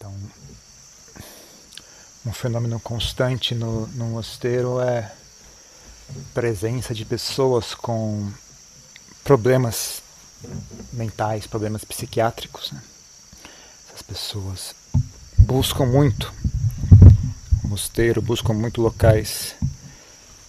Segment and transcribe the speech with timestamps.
[0.00, 0.14] Então,
[2.24, 5.12] um fenômeno constante no, no mosteiro é
[6.32, 8.32] presença de pessoas com
[9.22, 10.00] problemas
[10.90, 12.72] mentais, problemas psiquiátricos.
[12.72, 12.82] Né?
[13.88, 14.74] Essas pessoas
[15.36, 16.32] buscam muito
[17.62, 19.54] o mosteiro, buscam muito locais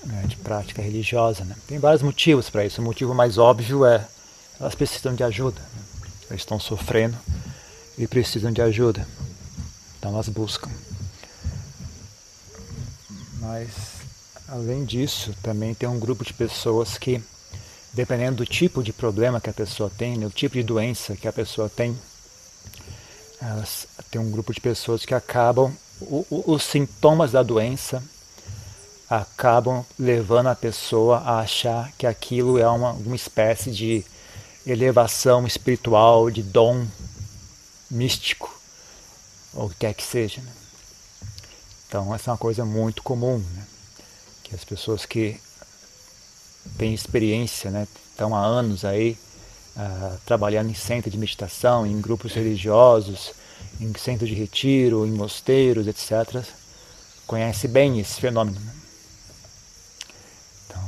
[0.06, 1.44] né, de prática religiosa.
[1.44, 1.58] Né?
[1.68, 2.80] Tem vários motivos para isso.
[2.80, 4.08] O motivo mais óbvio é
[4.58, 5.60] elas precisam de ajuda.
[5.60, 5.82] Né?
[6.30, 7.18] Elas estão sofrendo
[7.98, 9.06] e precisam de ajuda.
[10.02, 10.68] Então elas buscam.
[13.40, 13.70] Mas,
[14.48, 17.22] além disso, também tem um grupo de pessoas que,
[17.94, 21.28] dependendo do tipo de problema que a pessoa tem, né, o tipo de doença que
[21.28, 21.96] a pessoa tem,
[23.40, 25.72] elas, tem um grupo de pessoas que acabam,
[26.02, 28.04] o, o, os sintomas da doença
[29.08, 34.04] acabam levando a pessoa a achar que aquilo é uma, uma espécie de
[34.66, 36.88] elevação espiritual, de dom
[37.92, 38.61] místico,
[39.54, 40.42] ou o que quer que seja.
[40.42, 40.52] Né?
[41.88, 43.66] Então, essa é uma coisa muito comum, né?
[44.44, 45.40] que as pessoas que
[46.78, 49.18] têm experiência, né, estão há anos aí
[49.76, 53.34] uh, trabalhando em centro de meditação, em grupos religiosos,
[53.80, 56.46] em centro de retiro, em mosteiros, etc.,
[57.26, 58.60] conhece bem esse fenômeno.
[58.60, 58.74] Né?
[60.66, 60.82] Então,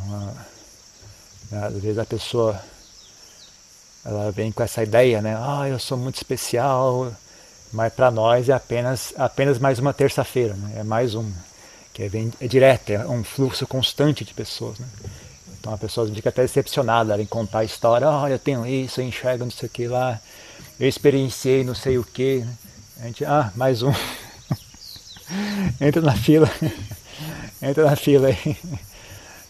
[1.51, 2.61] uh, às vezes a pessoa
[4.05, 5.35] ela vem com essa ideia, né?
[5.37, 7.15] Ah, eu sou muito especial,
[7.73, 10.73] mas para nós é apenas, apenas mais uma terça-feira, né?
[10.77, 11.29] é mais um,
[11.91, 14.77] que é, é direto, é um fluxo constante de pessoas.
[14.77, 14.87] Né?
[15.59, 19.05] Então a pessoa fica até decepcionada em contar a história, oh, eu tenho isso, eu
[19.05, 20.21] enxergo não sei o que lá,
[20.79, 22.39] eu experienciei não sei o que.
[22.39, 22.53] Né?
[23.01, 23.91] A gente, ah, mais um.
[25.81, 26.49] Entra na fila.
[27.61, 28.57] Entra na fila aí.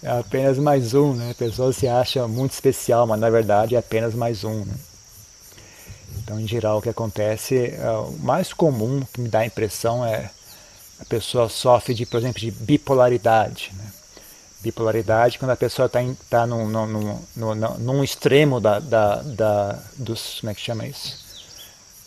[0.01, 1.31] É apenas mais um, né?
[1.31, 4.63] A pessoa se acha muito especial, mas na verdade é apenas mais um.
[4.65, 4.73] Né?
[6.23, 10.05] Então, em geral, o que acontece, é, o mais comum que me dá a impressão
[10.05, 10.29] é
[10.99, 13.71] a pessoa sofre de, por exemplo, de bipolaridade.
[13.75, 13.85] Né?
[14.61, 15.99] Bipolaridade quando a pessoa está
[16.29, 21.21] tá num, num, num, num, extremo da, da, da, dos, como é que chama isso?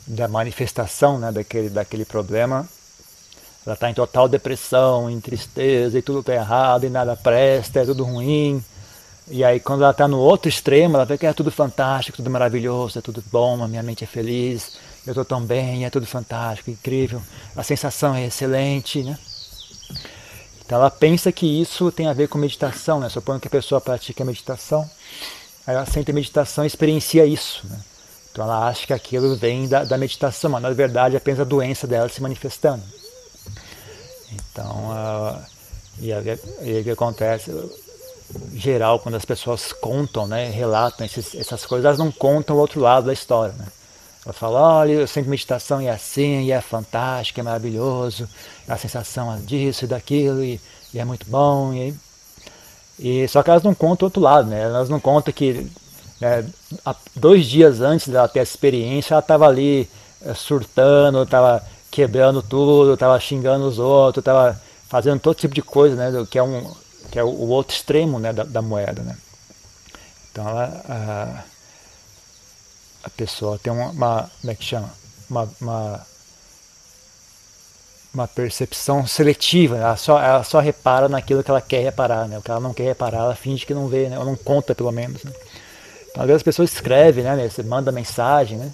[0.07, 1.31] Da manifestação né?
[1.31, 2.67] daquele, daquele problema.
[3.67, 7.85] Ela está em total depressão, em tristeza, e tudo está errado, e nada presta, é
[7.85, 8.65] tudo ruim
[9.29, 12.31] e aí quando ela está no outro extremo, ela vê que é tudo fantástico, tudo
[12.31, 16.07] maravilhoso, é tudo bom, a minha mente é feliz, eu estou tão bem, é tudo
[16.07, 17.21] fantástico, incrível,
[17.55, 19.19] a sensação é excelente, né?
[20.65, 23.09] Então ela pensa que isso tem a ver com meditação, né?
[23.09, 24.89] Supondo que a pessoa pratica meditação,
[25.67, 27.81] aí ela sente a meditação e experiencia isso, né?
[28.33, 31.45] Então ela acha que aquilo vem da, da meditação, mas na verdade é apenas a
[31.45, 32.83] doença dela se manifestando.
[34.31, 35.43] Então, uh,
[35.99, 37.51] e aí o que acontece?
[38.55, 42.81] Geral, quando as pessoas contam, né, relatam esses, essas coisas, elas não contam o outro
[42.81, 43.55] lado da história.
[43.55, 43.67] Né?
[44.25, 48.29] Elas falam, olha, eu sinto meditação e é assim, e é fantástico, é maravilhoso,
[48.67, 50.61] é a sensação disso e daquilo, e,
[50.93, 51.73] e é muito bom.
[51.73, 51.95] E,
[52.99, 54.63] e, só que elas não contam o outro lado, né?
[54.63, 55.71] elas não contam que
[56.21, 56.45] né,
[57.15, 59.89] dois dias antes dela ter essa experiência, ela estava ali
[60.23, 65.95] é, surtando, estava quebrando tudo, estava xingando os outros, estava fazendo todo tipo de coisa,
[65.95, 66.75] né, que é um
[67.11, 69.03] que é o, o outro extremo né, da, da, moeda.
[69.03, 69.17] Né?
[70.31, 71.45] Então ela, a,
[73.05, 74.91] a pessoa tem uma, uma, como é que chama?
[75.29, 76.07] Uma, uma,
[78.15, 82.39] uma percepção seletiva, ela só, ela só repara naquilo que ela quer reparar, né?
[82.39, 84.19] o que ela não quer reparar, ela finge que não vê, né?
[84.19, 85.23] ou não conta pelo menos.
[85.23, 85.33] Né?
[86.11, 87.49] Então, às vezes as pessoas escrevem, né?
[87.49, 88.73] você manda mensagem, né?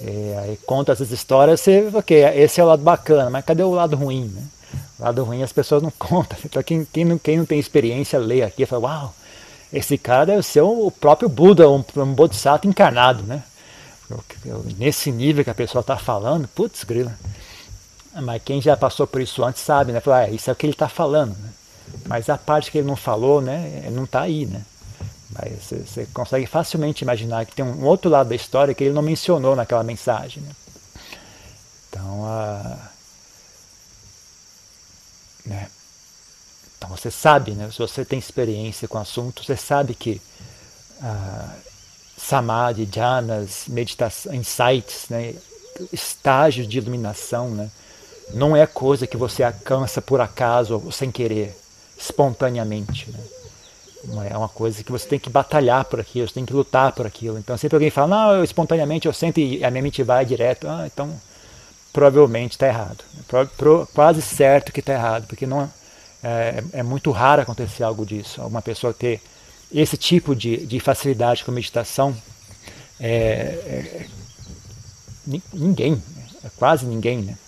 [0.00, 3.70] E aí conta essas histórias, você, ok, esse é o lado bacana, mas cadê o
[3.70, 4.26] lado ruim?
[4.28, 4.42] Né?
[4.98, 6.38] Lado ruim as pessoas não contam.
[6.44, 9.14] Então quem, quem, não, quem não tem experiência lê aqui e fala, uau,
[9.72, 13.42] esse cara deve ser o próprio Buda, um, um Bodhisattva encarnado, né?
[14.78, 17.18] Nesse nível que a pessoa está falando, putz, grila.
[18.14, 20.00] Mas quem já passou por isso antes sabe, né?
[20.00, 21.36] Fala, ah, isso é o que ele está falando.
[21.36, 21.50] Né?
[22.06, 23.88] Mas a parte que ele não falou, né?
[23.90, 24.62] Não está aí, né?
[25.30, 29.02] Mas você, consegue facilmente imaginar que tem um outro lado da história que ele não
[29.02, 30.42] mencionou naquela mensagem.
[30.42, 30.50] Né?
[31.90, 32.95] Então, a
[35.46, 35.68] né?
[36.76, 37.70] Então você sabe, né?
[37.70, 40.20] se você tem experiência com o assunto, você sabe que
[41.02, 41.54] ah,
[42.16, 45.34] samadhi, jhanas, meditação, insights, né?
[45.92, 47.70] estágios de iluminação, né?
[48.32, 51.56] não é coisa que você alcança por acaso ou sem querer,
[51.98, 53.10] espontaneamente.
[53.10, 54.28] Né?
[54.30, 57.06] É uma coisa que você tem que batalhar por aquilo, você tem que lutar por
[57.06, 57.38] aquilo.
[57.38, 60.68] Então sempre alguém fala, não, eu espontaneamente eu sinto e a minha mente vai direto.
[60.68, 61.10] Ah, então
[61.96, 63.02] provavelmente está errado.
[63.26, 65.62] Pro, pro, quase certo que está errado, porque não
[66.22, 68.42] é, é, muito raro acontecer algo disso.
[68.42, 69.18] Uma pessoa ter
[69.72, 72.14] esse tipo de, de facilidade com meditação,
[73.00, 74.06] é, é,
[75.54, 76.02] ninguém,
[76.44, 77.38] é quase ninguém, né?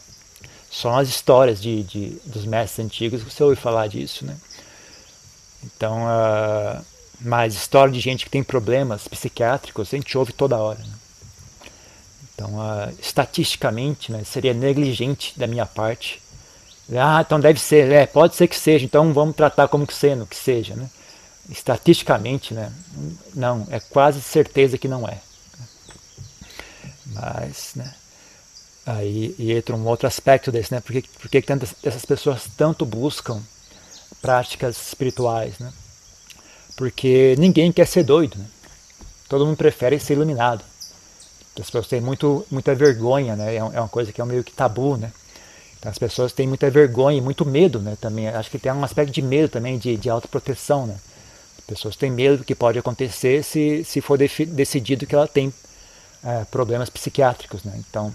[0.71, 4.35] Só nas histórias de, de, dos mestres antigos você ouve falar disso, né?
[5.63, 6.83] Então, uh,
[7.21, 10.79] mas história de gente que tem problemas psiquiátricos a gente ouve toda hora.
[10.79, 10.98] Né?
[12.39, 16.23] Então, uh, estatisticamente, né, seria negligente da minha parte.
[16.97, 20.25] Ah, então deve ser, é, pode ser que seja, então vamos tratar como que sendo,
[20.25, 20.89] que seja, né?
[21.51, 22.73] Estatisticamente, né?
[23.35, 25.19] Não, é quase certeza que não é.
[27.07, 27.93] Mas, né?
[28.87, 30.81] Aí entra um outro aspecto desse, né?
[30.81, 33.43] Por que, tantas, essas pessoas tanto buscam
[34.23, 35.73] práticas espirituais, né?
[36.77, 38.47] Porque ninguém quer ser doido, né?
[39.29, 40.65] Todo mundo prefere ser iluminado.
[41.61, 43.55] As pessoas têm muito, muita vergonha, né?
[43.55, 45.13] É, é uma coisa que é meio que tabu, né?
[45.79, 47.97] Então, as pessoas têm muita vergonha e muito medo, né?
[48.01, 50.97] Também acho que tem um aspecto de medo também de, de autoproteção, né?
[51.59, 55.53] As pessoas têm medo do que pode acontecer se, se for decidido que ela tem
[56.25, 57.73] é, problemas psiquiátricos, né?
[57.89, 58.13] Então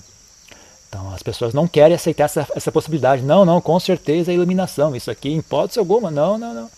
[0.94, 3.24] então as pessoas não querem aceitar essa, essa possibilidade.
[3.24, 4.96] Não, não, com certeza é iluminação.
[4.96, 6.70] Isso aqui, em hipótese alguma, não, não, não.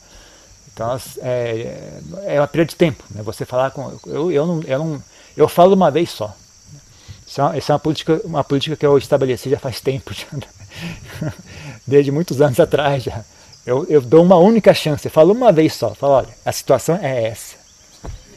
[0.73, 3.03] Então é, é uma perda de tempo.
[3.09, 3.21] Né?
[3.23, 3.91] Você falar com.
[4.06, 5.03] Eu, eu, não, eu, não,
[5.35, 6.33] eu falo uma vez só.
[7.27, 11.33] Isso é, uma, é uma, política, uma política que eu estabeleci já faz tempo, já,
[11.86, 13.24] desde muitos anos atrás já.
[13.66, 15.95] Eu, eu dou uma única chance, eu falo uma vez só.
[15.95, 17.56] Falo, olha, a situação é essa.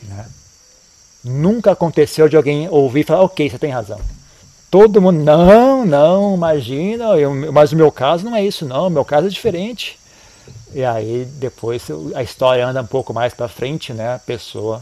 [0.02, 0.26] Né?
[1.22, 4.00] Nunca aconteceu de alguém ouvir e falar, ok, você tem razão.
[4.70, 8.90] Todo mundo, não, não, imagina, eu, mas o meu caso não é isso, não, o
[8.90, 9.98] meu caso é diferente.
[10.74, 14.14] E aí depois a história anda um pouco mais para frente, né?
[14.14, 14.80] A pessoa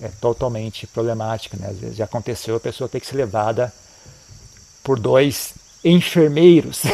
[0.00, 1.68] é totalmente problemática, né?
[1.70, 3.72] Às vezes já aconteceu a pessoa ter que ser levada
[4.82, 5.54] por dois
[5.84, 6.82] enfermeiros.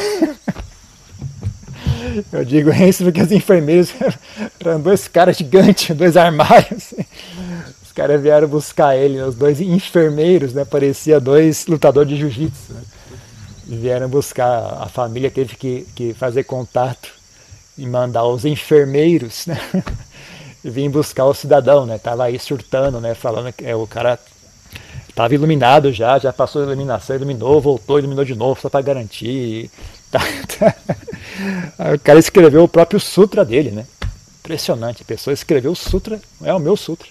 [2.33, 3.93] Eu digo isso porque os enfermeiros
[4.61, 6.95] eram dois caras gigantes, dois armários
[7.95, 10.65] caras vieram buscar ele, os dois enfermeiros, né?
[10.65, 12.73] Parecia dois lutadores de jiu-jitsu.
[12.73, 12.83] Né?
[13.67, 17.09] Vieram buscar, a família teve que, que fazer contato
[17.79, 19.59] e mandar os enfermeiros, né?
[20.65, 21.99] Vir buscar o cidadão, né?
[21.99, 23.15] Tava aí surtando, né?
[23.15, 24.19] Falando que é, o cara
[25.15, 29.71] tava iluminado já, já passou a iluminação, iluminou, voltou, iluminou de novo, só para garantir.
[30.15, 31.93] Tá, tá.
[31.93, 33.85] o cara escreveu o próprio sutra dele, né?
[34.39, 37.09] Impressionante, a pessoa escreveu o sutra, é o meu sutra.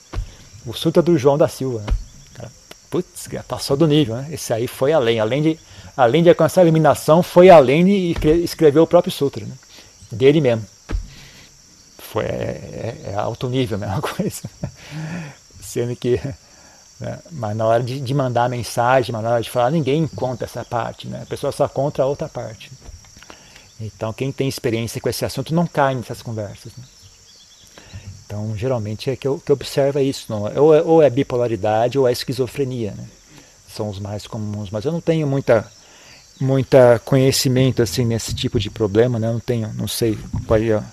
[0.65, 1.83] O Sutra do João da Silva.
[2.39, 2.49] Né?
[2.89, 4.29] Putz, passou do nível, né?
[4.31, 5.19] Esse aí foi além.
[5.19, 5.59] Além de,
[5.97, 9.45] além de alcançar a eliminação, foi além de escrever o próprio Sutra.
[9.45, 9.53] Né?
[10.11, 10.65] Dele mesmo.
[12.13, 14.43] Foi, é, é, é alto nível a mesma coisa.
[15.59, 16.21] Sendo que.
[16.99, 17.19] Né?
[17.31, 21.07] Mas na hora de, de mandar mensagem, na hora de falar, ninguém conta essa parte.
[21.07, 21.23] Né?
[21.23, 22.71] A pessoa só conta a outra parte.
[23.81, 26.71] Então, quem tem experiência com esse assunto não cai nessas conversas.
[26.77, 26.83] Né?
[28.27, 30.43] Então, geralmente é que eu que observa isso, não?
[30.55, 33.07] Ou, é, ou é bipolaridade ou é esquizofrenia, né?
[33.67, 35.69] São os mais comuns, mas eu não tenho muita
[36.39, 39.27] muita conhecimento assim nesse tipo de problema, né?
[39.27, 40.83] Eu não tenho, não sei é,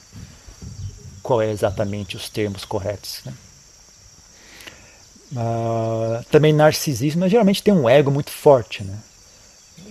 [1.22, 3.20] qual é exatamente os termos corretos.
[3.24, 3.32] Né?
[5.32, 8.98] Uh, também narcisismo, mas geralmente tem um ego muito forte, né?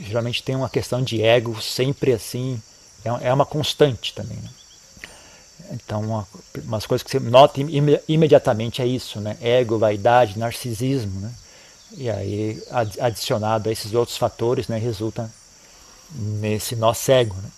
[0.02, 2.62] Geralmente tem uma questão de ego sempre assim,
[3.04, 4.38] é, é uma constante também.
[4.38, 4.50] Né?
[5.72, 6.28] Então, uma,
[6.64, 9.38] umas coisas que você nota im, imediatamente é isso, né?
[9.42, 11.34] Ego, vaidade, narcisismo, né?
[11.98, 12.62] E aí,
[13.00, 15.32] adicionado a esses outros fatores, né, resulta
[16.14, 17.50] nesse nosso ego, né?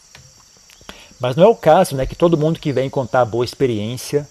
[1.22, 4.28] Mas não é o caso, né, que todo mundo que vem contar boa experiência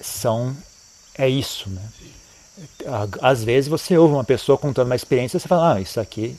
[0.00, 0.56] são
[1.16, 1.82] é isso, né?
[3.20, 6.38] Às vezes você ouve uma pessoa contando uma experiência e você fala, ah, isso aqui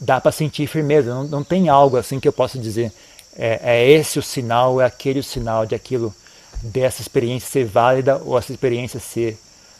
[0.00, 2.92] dá para sentir firmeza, não, não tem algo assim que eu possa dizer,
[3.36, 6.12] é, é esse o sinal, é aquele o sinal de aquilo,
[6.60, 9.38] dessa experiência ser válida ou essa experiência ser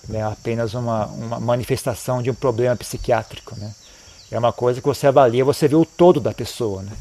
[0.08, 3.56] né, apenas uma, uma manifestação de um problema psiquiátrico.
[3.58, 3.74] Né?
[4.30, 6.82] É uma coisa que você avalia, você vê o todo da pessoa.
[6.82, 6.92] Né?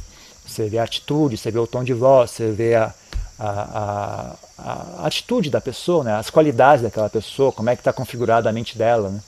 [0.58, 2.92] Você vê a atitude, você vê o tom de voz, você vê a,
[3.38, 4.72] a, a,
[5.04, 6.16] a atitude da pessoa, né?
[6.16, 9.10] as qualidades daquela pessoa, como é que está configurada a mente dela.
[9.10, 9.22] Né?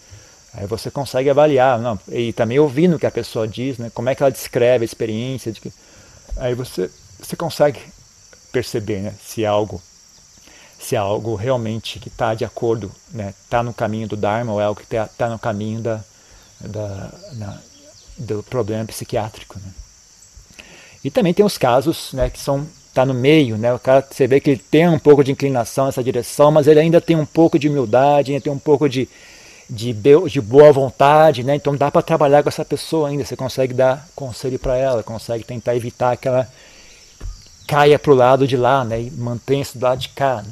[0.55, 3.91] Aí você consegue avaliar, não, e também ouvindo o que a pessoa diz, né?
[3.93, 5.51] como é que ela descreve a experiência.
[5.51, 5.71] De que,
[6.37, 7.79] aí você você consegue
[8.51, 9.79] perceber né, se é algo
[10.79, 14.53] se é algo realmente que está de acordo, está né, tá no caminho do Dharma
[14.53, 16.01] ou é algo que está tá no caminho da,
[16.61, 17.61] da, na,
[18.17, 19.59] do problema psiquiátrico.
[19.59, 19.73] Né.
[21.03, 23.73] E também tem os casos né, que são tá no meio, né?
[23.73, 26.79] O cara você vê que ele tem um pouco de inclinação nessa direção, mas ele
[26.79, 29.07] ainda tem um pouco de humildade, ainda tem um pouco de,
[29.69, 31.55] de, de boa vontade, né?
[31.55, 33.23] Então dá para trabalhar com essa pessoa ainda.
[33.23, 36.47] Você consegue dar conselho para ela, consegue tentar evitar que ela
[37.67, 39.01] caia para o lado de lá, né?
[39.01, 40.41] E mantenha-se do lado de cá.
[40.41, 40.51] Né?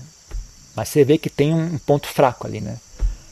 [0.76, 2.78] Mas você vê que tem um ponto fraco ali, né?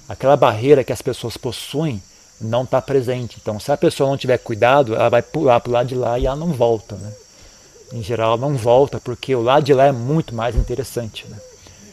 [0.09, 2.01] Aquela barreira que as pessoas possuem
[2.39, 3.37] não está presente.
[3.41, 6.19] Então, se a pessoa não tiver cuidado, ela vai pular para o lado de lá
[6.19, 7.13] e ela não volta, né?
[7.93, 11.25] em geral não volta, porque o lado de lá é muito mais interessante.
[11.27, 11.37] Né?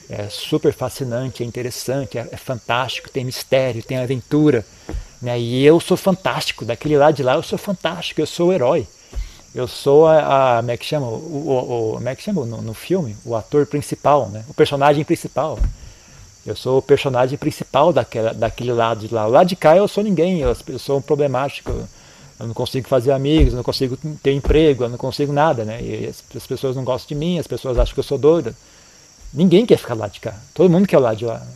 [0.09, 4.65] É super fascinante, é interessante, é, é, fantástico, tem mistério, tem aventura.
[5.21, 5.39] Né?
[5.39, 8.87] E eu sou fantástico, daquele lado de lá eu sou fantástico, eu sou o herói.
[9.55, 11.07] Eu sou a, a como é que chama?
[11.07, 13.15] O, o, o como é que chama no, no, filme?
[13.23, 14.45] O ator principal, né?
[14.49, 15.59] o personagem principal.
[16.45, 19.27] Eu sou o personagem principal daquela, daquele lado de lá.
[19.27, 21.71] Lado de cá eu sou ninguém, eu, sou um problemático.
[22.39, 25.81] Eu não consigo fazer amigos, eu não consigo ter emprego, eu não consigo nada, né?
[25.81, 28.55] E as, as pessoas não gostam de mim, as pessoas acham que eu sou doida.
[29.33, 30.35] Ninguém quer ficar lá de cá.
[30.53, 31.47] Todo mundo quer o lado de lá.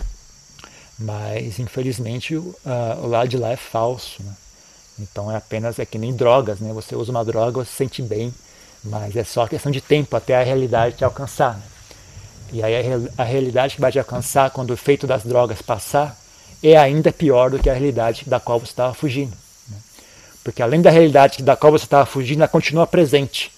[0.99, 4.23] Mas, infelizmente, o, uh, o lado de lá é falso.
[4.23, 4.33] Né?
[5.01, 6.73] Então é apenas, é que nem drogas, né?
[6.73, 8.33] Você usa uma droga, você se sente bem,
[8.85, 11.55] mas é só questão de tempo até a realidade te alcançar.
[11.55, 11.63] Né?
[12.53, 12.75] E aí
[13.19, 16.17] a, realidade que vai te alcançar quando o efeito das drogas passar
[16.63, 19.37] é ainda pior do que a realidade da qual você estava fugindo.
[20.43, 23.51] Porque além da realidade da qual você estava fugindo, ela continua presente.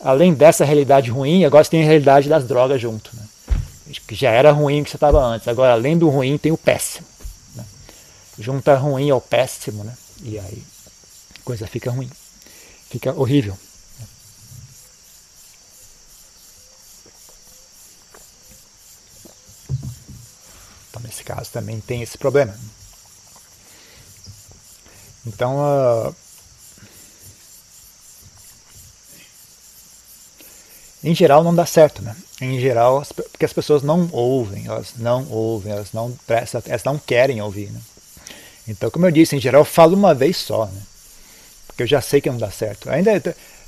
[0.00, 3.10] Além dessa realidade ruim, agora você tem a realidade das drogas junto.
[3.14, 3.22] Né?
[4.06, 5.46] Que já era ruim que você estava antes.
[5.46, 7.06] Agora, além do ruim, tem o péssimo.
[7.54, 7.64] Né?
[8.38, 9.94] Junta ruim ao péssimo, né?
[10.24, 10.62] E aí
[11.38, 12.10] a coisa fica ruim.
[12.90, 13.56] Fica horrível.
[21.04, 22.54] Nesse caso, também tem esse problema.
[25.26, 26.14] Então, uh,
[31.02, 32.14] em geral não dá certo, né?
[32.40, 36.16] Em geral, porque as pessoas não ouvem, elas não ouvem, elas não
[36.66, 37.80] elas não querem ouvir, né?
[38.66, 40.82] Então, como eu disse, em geral eu falo uma vez só, né?
[41.66, 42.90] Porque eu já sei que não dá certo.
[42.90, 43.12] Ainda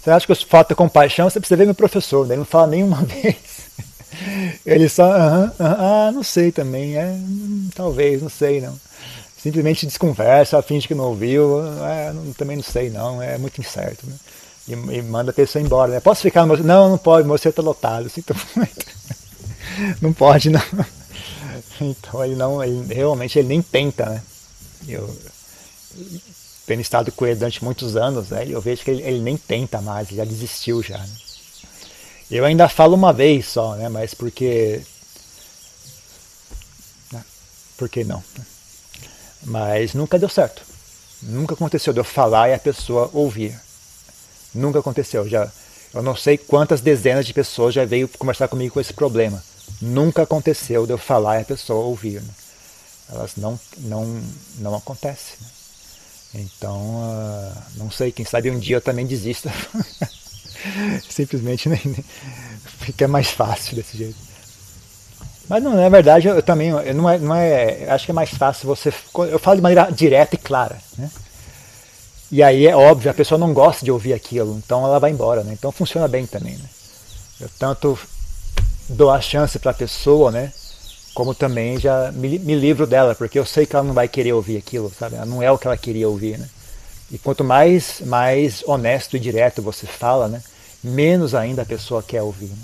[0.07, 2.35] você acha que eu falta compaixão, você precisa ver meu professor, né?
[2.35, 3.66] ele não fala nenhuma vez.
[4.65, 8.79] Ele só, -huh, ah, não sei também, é, hum, talvez, não sei não.
[9.43, 14.07] Simplesmente desconversa, finge que não ouviu, é, não, também não sei não, é muito incerto.
[14.07, 14.15] Né?
[14.69, 15.93] e, e, manda a pessoa embora.
[15.93, 16.01] Né?
[16.01, 16.65] Posso ficar no museu?
[16.65, 18.09] Não, não pode, o museu está lotado.
[18.09, 18.97] Sinto muito.
[20.01, 20.63] Não pode, não.
[21.79, 24.23] Então ele não, ele, realmente ele nem tenta, né?
[24.89, 25.15] Eu
[26.65, 29.83] tendo estado com ele durante muitos anos, né, eu vejo que ele, ele nem tenta
[29.83, 30.97] mais, ele já desistiu já.
[30.97, 31.09] Né?
[32.30, 33.88] Eu ainda falo uma vez só, né?
[33.88, 34.83] Mas porque.
[37.12, 37.25] Né?
[37.76, 38.23] Por que não?
[39.45, 40.62] Mas nunca deu certo.
[41.23, 43.59] Nunca aconteceu de eu falar e a pessoa ouvir.
[44.52, 45.28] Nunca aconteceu.
[45.28, 45.50] Já,
[45.95, 49.42] eu não sei quantas dezenas de pessoas já veio conversar comigo com esse problema.
[49.80, 52.21] Nunca aconteceu de eu falar e a pessoa ouvir.
[52.21, 52.35] Né?
[53.11, 54.23] Elas não, não,
[54.59, 55.35] não acontece.
[55.40, 55.49] Né?
[56.35, 59.52] Então, uh, não sei, quem sabe um dia eu também desista.
[61.09, 61.69] Simplesmente
[62.79, 64.27] fica mais fácil desse jeito.
[65.49, 68.31] Mas não, na verdade, eu também eu não é, não é, acho que é mais
[68.31, 68.93] fácil você.
[69.31, 70.77] Eu falo de maneira direta e clara.
[70.99, 71.09] Né?
[72.31, 75.45] E aí é óbvio, a pessoa não gosta de ouvir aquilo, então ela vai embora,
[75.45, 75.53] né?
[75.53, 76.69] Então funciona bem também, né?
[77.41, 77.97] Eu tanto
[78.89, 80.53] dou a chance para a pessoa, né?
[81.15, 84.33] Como também já me, me, livro dela, porque eu sei que ela não vai querer
[84.33, 85.17] ouvir aquilo, sabe?
[85.25, 86.49] Não é o que ela queria ouvir, né?
[87.11, 90.43] E quanto mais mais honesto e direto você fala, né?
[90.87, 92.47] Menos ainda a pessoa quer ouvir.
[92.47, 92.57] Né?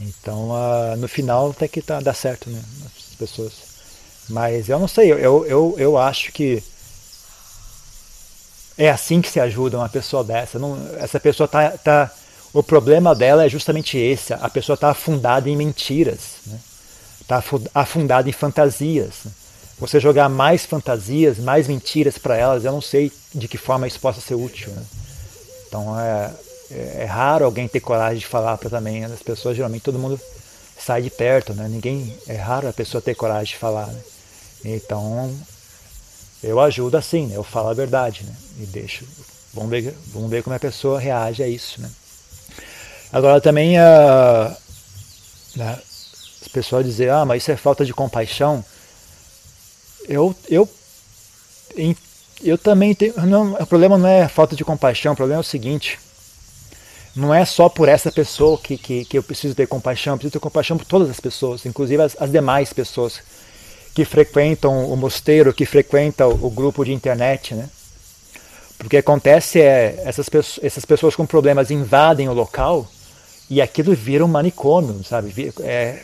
[0.00, 2.60] Então, uh, no final até que tá, dá certo, né?
[2.86, 3.52] As pessoas.
[4.28, 6.62] Mas eu não sei, eu, eu, eu acho que
[8.78, 10.58] é assim que se ajuda uma pessoa dessa.
[10.58, 12.10] Não, essa pessoa tá, tá,
[12.52, 14.32] o problema dela é justamente esse.
[14.32, 16.36] A pessoa está afundada em mentiras,
[17.20, 17.68] está né?
[17.74, 19.26] Afundada em fantasias.
[19.78, 24.00] Você jogar mais fantasias, mais mentiras para elas, eu não sei de que forma isso
[24.00, 24.70] possa ser útil.
[24.70, 24.82] Né?
[25.66, 26.30] Então é,
[26.70, 29.04] é, é, raro alguém ter coragem de falar também.
[29.04, 30.20] As pessoas geralmente todo mundo
[30.78, 31.68] sai de perto, né?
[31.68, 33.86] Ninguém é raro a pessoa ter coragem de falar.
[33.88, 34.00] Né?
[34.64, 35.34] Então
[36.42, 37.36] eu ajudo assim, né?
[37.36, 38.34] eu falo a verdade, né?
[38.60, 39.04] e deixo.
[39.52, 41.80] Vamos ver, vamos ver como a pessoa reage a isso.
[41.80, 41.90] Né?
[43.12, 44.56] Agora também a,
[45.56, 45.78] né,
[46.40, 48.64] as pessoas dizem, ah, mas isso é falta de compaixão.
[50.08, 50.68] Eu, eu,
[52.42, 53.14] eu também tenho.
[53.26, 55.98] Não, o problema não é falta de compaixão, o problema é o seguinte.
[57.14, 60.32] Não é só por essa pessoa que, que, que eu preciso ter compaixão, eu preciso
[60.32, 63.20] ter compaixão por todas as pessoas, inclusive as, as demais pessoas
[63.94, 67.68] que frequentam o mosteiro, que frequentam o grupo de internet, né?
[68.78, 72.88] Porque acontece é essas pessoas, essas pessoas com problemas invadem o local
[73.50, 75.52] e aquilo vira um manicômio, sabe?
[75.60, 76.02] É,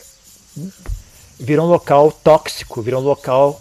[1.38, 3.60] vira um local tóxico, vira um local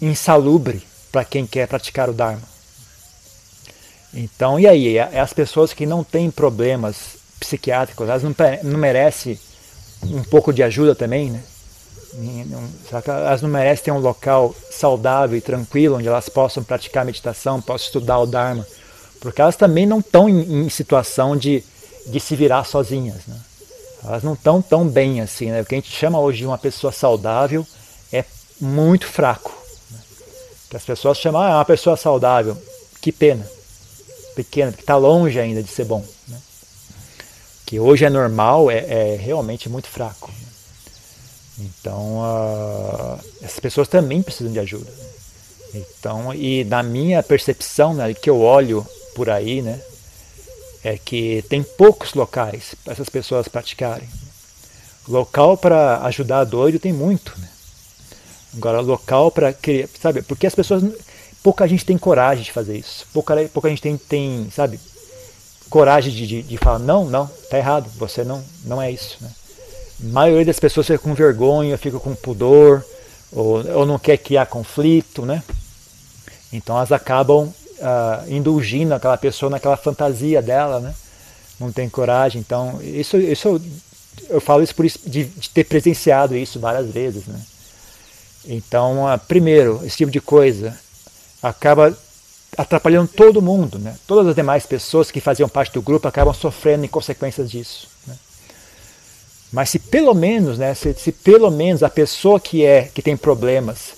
[0.00, 2.57] insalubre para quem quer praticar o Dharma.
[4.12, 4.98] Então, e aí?
[4.98, 9.38] É, é as pessoas que não têm problemas psiquiátricos, elas não, merecem
[10.04, 11.42] um pouco de ajuda também, né?
[13.06, 17.86] elas não merecem ter um local saudável e tranquilo onde elas possam praticar meditação, possam
[17.86, 18.66] estudar o Dharma,
[19.20, 21.62] porque elas também não estão em, em situação de,
[22.06, 23.26] de se virar sozinhas.
[23.26, 23.36] Né?
[24.04, 25.50] Elas não estão tão bem assim.
[25.50, 25.60] Né?
[25.60, 27.66] O que a gente chama hoje de uma pessoa saudável
[28.12, 28.24] é
[28.60, 29.54] muito fraco.
[29.90, 29.98] Né?
[30.70, 32.56] Que as pessoas chamam, ah, é uma pessoa saudável.
[33.00, 33.48] Que pena.
[34.38, 36.04] Pequena, porque está longe ainda de ser bom.
[36.28, 36.38] Né?
[37.66, 40.30] Que hoje é normal, é, é realmente muito fraco.
[40.30, 41.66] Né?
[41.66, 44.90] Então, uh, essas pessoas também precisam de ajuda.
[45.74, 49.80] Então, e na minha percepção, né, que eu olho por aí, né,
[50.84, 54.08] é que tem poucos locais para essas pessoas praticarem.
[55.08, 57.48] Local para ajudar doido tem muito, né?
[58.56, 60.22] Agora, local para criar, sabe?
[60.22, 60.82] Porque as pessoas,
[61.42, 63.06] pouca gente tem coragem de fazer isso.
[63.12, 64.80] Pouca, pouca gente tem, tem sabe,
[65.68, 69.30] coragem de, de, de falar, não, não, tá errado, você não, não é isso, né?
[70.00, 72.84] A maioria das pessoas fica com vergonha, fica com pudor,
[73.32, 75.42] ou, ou não quer criar conflito, né?
[76.52, 80.94] Então elas acabam uh, indulgindo aquela pessoa naquela fantasia dela, né?
[81.58, 82.40] Não tem coragem.
[82.40, 83.60] Então, isso, isso
[84.28, 87.40] eu falo isso por isso, de, de ter presenciado isso várias vezes, né?
[88.46, 90.78] Então, uh, primeiro, esse tipo de coisa
[91.42, 91.96] acaba
[92.56, 93.96] atrapalhando todo mundo, né?
[94.06, 97.88] Todas as demais pessoas que faziam parte do grupo acabam sofrendo em consequências disso.
[98.06, 98.16] Né?
[99.52, 103.16] Mas se pelo menos, né, se, se, pelo menos a pessoa que é que tem
[103.16, 103.92] problemas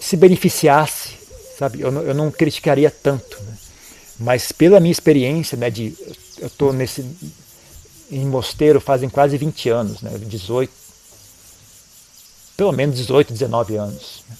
[0.00, 1.24] se beneficiasse
[1.58, 1.80] sabe?
[1.80, 3.56] Eu não, eu não criticaria tanto, né?
[4.18, 5.94] mas pela minha experiência, né, de
[6.38, 7.04] eu estou nesse
[8.10, 10.72] em mosteiro fazem quase 20 anos, né, 18,
[12.56, 14.22] pelo menos 18, 19 anos.
[14.28, 14.36] Né?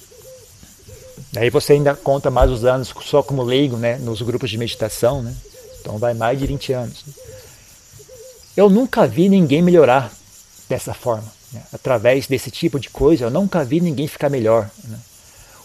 [1.34, 5.20] Daí você ainda conta mais os anos só como leigo, né, nos grupos de meditação,
[5.20, 5.34] né?
[5.80, 7.04] Então vai mais de 20 anos.
[7.04, 7.12] Né?
[8.56, 10.12] Eu nunca vi ninguém melhorar
[10.68, 11.60] dessa forma, né?
[11.72, 13.24] através desse tipo de coisa.
[13.24, 14.70] Eu nunca vi ninguém ficar melhor.
[14.84, 14.96] Né?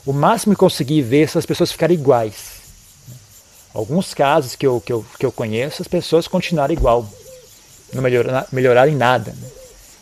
[0.06, 2.60] o máximo que consegui ver essas pessoas ficarem iguais.
[3.72, 7.08] Alguns casos que eu, que eu, que eu conheço, as pessoas continuaram igual,
[7.94, 9.32] não melhoraram, melhoraram em nada.
[9.32, 9.48] Né?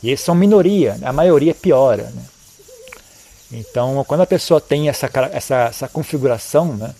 [0.01, 1.07] E eles são minoria, né?
[1.07, 2.03] a maioria piora.
[2.03, 2.21] Né?
[3.51, 6.93] Então, quando a pessoa tem essa, essa, essa configuração, né,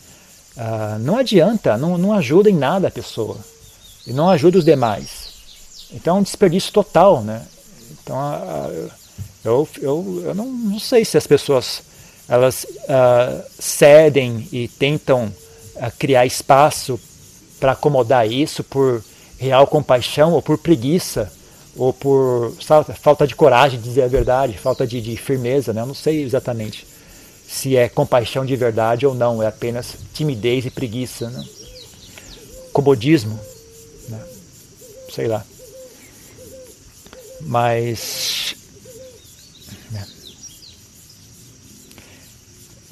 [0.55, 3.37] uh, não adianta, não, não ajuda em nada a pessoa.
[4.05, 5.33] E não ajuda os demais.
[5.91, 7.21] Então é um desperdício total.
[7.21, 7.45] Né?
[7.91, 8.17] Então,
[9.43, 11.81] eu, eu, eu não, não sei se as pessoas
[12.27, 15.25] elas uh, cedem e tentam
[15.75, 16.99] uh, criar espaço
[17.59, 19.03] para acomodar isso por
[19.37, 21.31] real compaixão ou por preguiça
[21.77, 22.53] ou por
[22.95, 25.81] falta de coragem de dizer a verdade, falta de, de firmeza, né?
[25.81, 26.85] Eu não sei exatamente
[27.47, 31.45] se é compaixão de verdade ou não, é apenas timidez e preguiça, né?
[32.73, 33.39] comodismo,
[34.09, 34.21] né?
[35.13, 35.45] sei lá.
[37.41, 38.55] Mas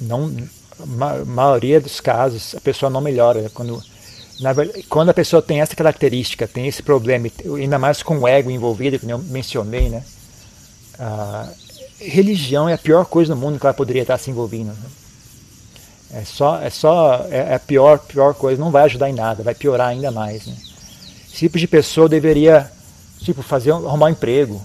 [0.00, 0.32] não,
[0.80, 3.50] a maioria dos casos a pessoa não melhora.
[3.52, 3.82] Quando,
[4.40, 4.52] na,
[4.88, 8.98] quando a pessoa tem essa característica, tem esse problema, ainda mais com o ego envolvido,
[8.98, 10.04] que eu mencionei, né?
[10.98, 11.48] A
[11.98, 14.68] religião é a pior coisa do mundo que ela poderia estar se envolvendo.
[14.68, 16.20] Né?
[16.20, 19.42] É só, é só, é, é a pior, pior coisa, não vai ajudar em nada,
[19.42, 20.46] vai piorar ainda mais.
[20.46, 20.54] Né?
[21.26, 22.70] Esse tipo de pessoa deveria,
[23.20, 24.62] tipo, fazer, arrumar um emprego,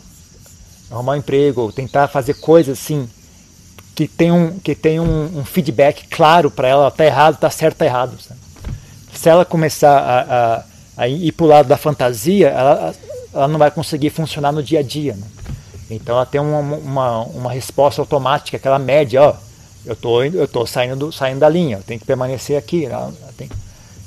[0.90, 3.10] arrumar um emprego, tentar fazer coisas assim,
[3.96, 7.74] que tem um, que tem um, um feedback claro para ela, está errado, está certo,
[7.74, 8.18] está errado.
[8.22, 8.40] Sabe?
[9.14, 10.64] Se ela começar a, a,
[10.98, 12.94] a ir para o lado da fantasia, ela,
[13.34, 15.16] ela não vai conseguir funcionar no dia a dia.
[15.16, 15.28] Né?
[15.90, 19.36] Então ela tem uma, uma, uma resposta automática, aquela média, ó,
[19.86, 22.86] eu tô, eu tô saindo, do, saindo da linha, eu tenho que permanecer aqui.
[22.86, 23.50] Ela, ela tem,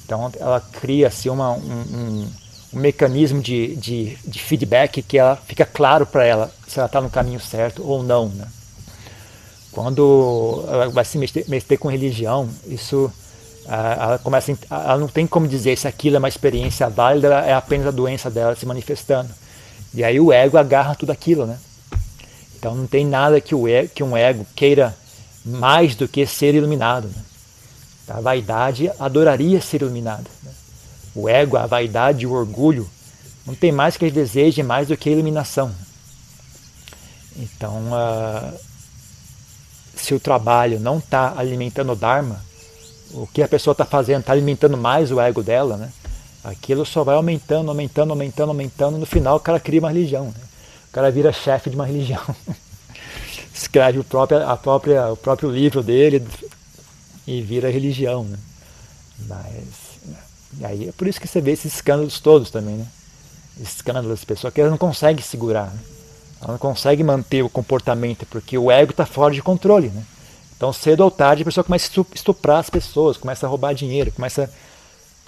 [0.04, 2.28] então ela cria assim, uma, um, um,
[2.72, 7.00] um mecanismo de, de, de, feedback que ela fica claro para ela se ela está
[7.00, 8.28] no caminho certo ou não.
[8.28, 8.46] Né?
[9.72, 13.12] Quando ela vai se meter com religião, isso
[13.66, 17.86] ela começa ela não tem como dizer se aquilo é uma experiência válida, é apenas
[17.86, 19.30] a doença dela se manifestando.
[19.94, 21.58] E aí o ego agarra tudo aquilo, né?
[22.56, 24.96] Então não tem nada que, o que um ego queira
[25.44, 27.08] mais do que ser iluminado.
[27.08, 27.22] Né?
[28.08, 30.24] A vaidade adoraria ser iluminada.
[30.42, 30.50] Né?
[31.14, 32.88] O ego, a vaidade, o orgulho,
[33.46, 35.70] não tem mais que deseje mais do que a iluminação.
[37.36, 38.58] Então, uh,
[39.94, 42.42] se o trabalho não está alimentando o Dharma,
[43.12, 45.90] o que a pessoa está fazendo está alimentando mais o ego dela, né?
[46.44, 48.98] aquilo só vai aumentando, aumentando, aumentando, aumentando.
[48.98, 50.26] No final, o cara cria uma religião.
[50.26, 50.44] Né?
[50.88, 52.22] O cara vira chefe de uma religião.
[53.52, 56.26] Escreve o próprio, a própria, o próprio livro dele
[57.26, 58.24] e vira religião.
[58.24, 58.38] Né?
[59.26, 62.86] Mas aí é por isso que você vê esses escândalos todos também, né?
[63.60, 65.72] Escândalos das pessoas que elas não conseguem segurar.
[65.72, 65.78] Né?
[66.42, 69.88] Ela não consegue manter o comportamento porque o ego está fora de controle.
[69.88, 70.02] Né?
[70.56, 74.12] Então, cedo ou tarde, a pessoa começa a estuprar as pessoas, começa a roubar dinheiro,
[74.12, 74.50] começa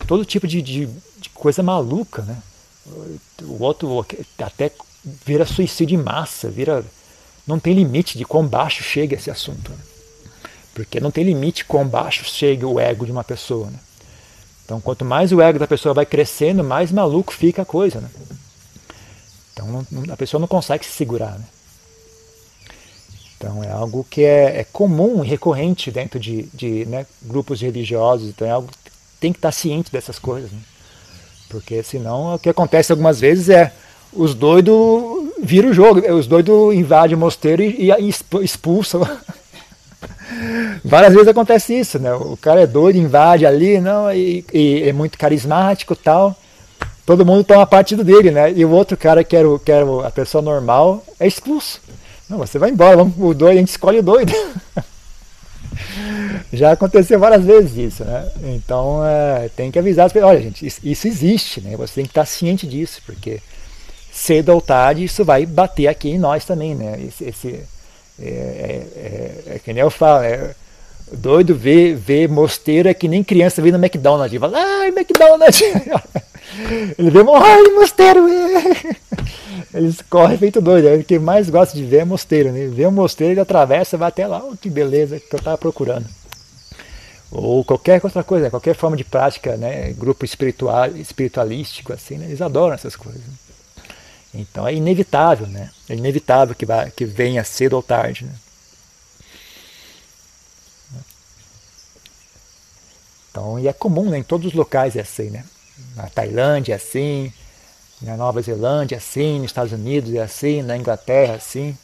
[0.07, 0.87] todo tipo de, de,
[1.19, 2.23] de coisa maluca.
[2.23, 2.37] Né?
[3.43, 4.07] O outro
[4.39, 4.71] até
[5.25, 6.85] vira suicídio em massa, vira.
[7.47, 9.71] Não tem limite de quão baixo chega esse assunto.
[9.71, 9.79] Né?
[10.75, 13.69] Porque não tem limite quão baixo chega o ego de uma pessoa.
[13.71, 13.79] Né?
[14.65, 18.01] Então, quanto mais o ego da pessoa vai crescendo, mais maluco fica a coisa.
[18.01, 18.11] Né?
[19.53, 21.39] Então, a pessoa não consegue se segurar.
[23.37, 23.51] Né?
[23.51, 28.29] Então, é algo que é, é comum e recorrente dentro de, de né, grupos religiosos.
[28.29, 30.51] Então, é algo que tem que estar ciente dessas coisas.
[30.51, 30.59] Né?
[31.49, 33.73] Porque senão o que acontece algumas vezes é
[34.13, 34.75] os doidos
[35.39, 39.03] viram o jogo, os doidos invadem o mosteiro e, e expulsam.
[40.85, 42.13] Várias vezes acontece isso, né?
[42.15, 46.37] O cara é doido, invade ali, não, e, e é muito carismático tal.
[47.05, 48.53] Todo mundo toma partido dele, né?
[48.53, 51.81] E o outro cara que era, o, que era a pessoa normal é expulso.
[52.29, 54.33] Não, você vai embora, vamos, o doido, a gente escolhe o doido.
[56.53, 58.31] Já aconteceu várias vezes isso, né?
[58.45, 61.77] Então é, tem que avisar as pessoas, olha gente, isso, existe, né?
[61.77, 63.41] Você tem que estar ciente disso, porque
[64.13, 67.01] cedo ou tarde isso vai bater aqui em nós também, né?
[67.07, 67.65] Esse, esse
[68.19, 70.55] é, é, é, é, que nem eu falo, é,
[71.13, 72.31] doido ver, ver
[72.87, 75.61] é que nem criança vendo McDonald's, fala, ai McDonald's,
[76.99, 78.27] ele vê, ai mosteiro,
[79.75, 82.67] eles correm feito doido, é o que mais gosta de ver é mosteiro, né?
[82.69, 86.07] Vê um mosteiro, ele atravessa, vai até lá, oh, que beleza que eu estava procurando
[87.31, 92.41] ou qualquer outra coisa, qualquer forma de prática, né, grupo espiritual, espiritualístico, assim, né, eles
[92.41, 93.23] adoram essas coisas.
[94.33, 95.71] Então é inevitável, né?
[95.89, 98.27] É inevitável que, vai, que venha cedo ou tarde.
[98.27, 98.35] Né?
[103.31, 105.45] Então, e é comum né, em todos os locais é assim, né?
[105.95, 107.33] Na Tailândia é assim,
[108.03, 111.77] na Nova Zelândia é assim, nos Estados Unidos é assim, na Inglaterra é assim.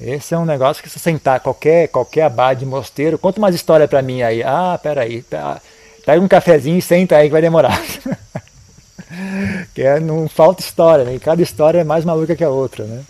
[0.00, 3.88] Esse é um negócio que se sentar qualquer, qualquer abade de mosteiro, conta umas histórias
[3.88, 4.42] para mim aí.
[4.42, 5.60] Ah, peraí, tá,
[6.06, 7.78] pega um cafezinho e senta aí que vai demorar.
[9.74, 11.14] que é, não falta história, né?
[11.14, 13.04] E cada história é mais maluca que a outra, né?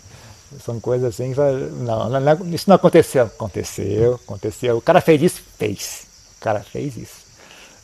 [0.65, 3.23] São coisas assim que não, não, isso não aconteceu.
[3.23, 4.77] Aconteceu, aconteceu.
[4.77, 5.41] O cara fez isso?
[5.57, 6.03] Fez.
[6.37, 7.30] O cara fez isso.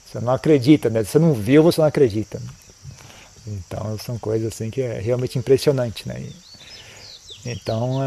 [0.08, 1.04] Você não acredita, né?
[1.04, 2.42] Você não viu, você não acredita.
[3.46, 6.30] Então são coisas assim que é realmente impressionante, né?
[7.46, 8.00] Então,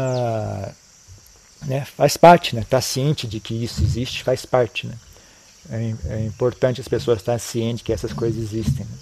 [1.65, 2.61] né, faz parte, né?
[2.61, 4.95] Estar tá ciente de que isso existe faz parte, né?
[5.69, 8.97] É, é, importante as pessoas estarem cientes que essas coisas existem, né?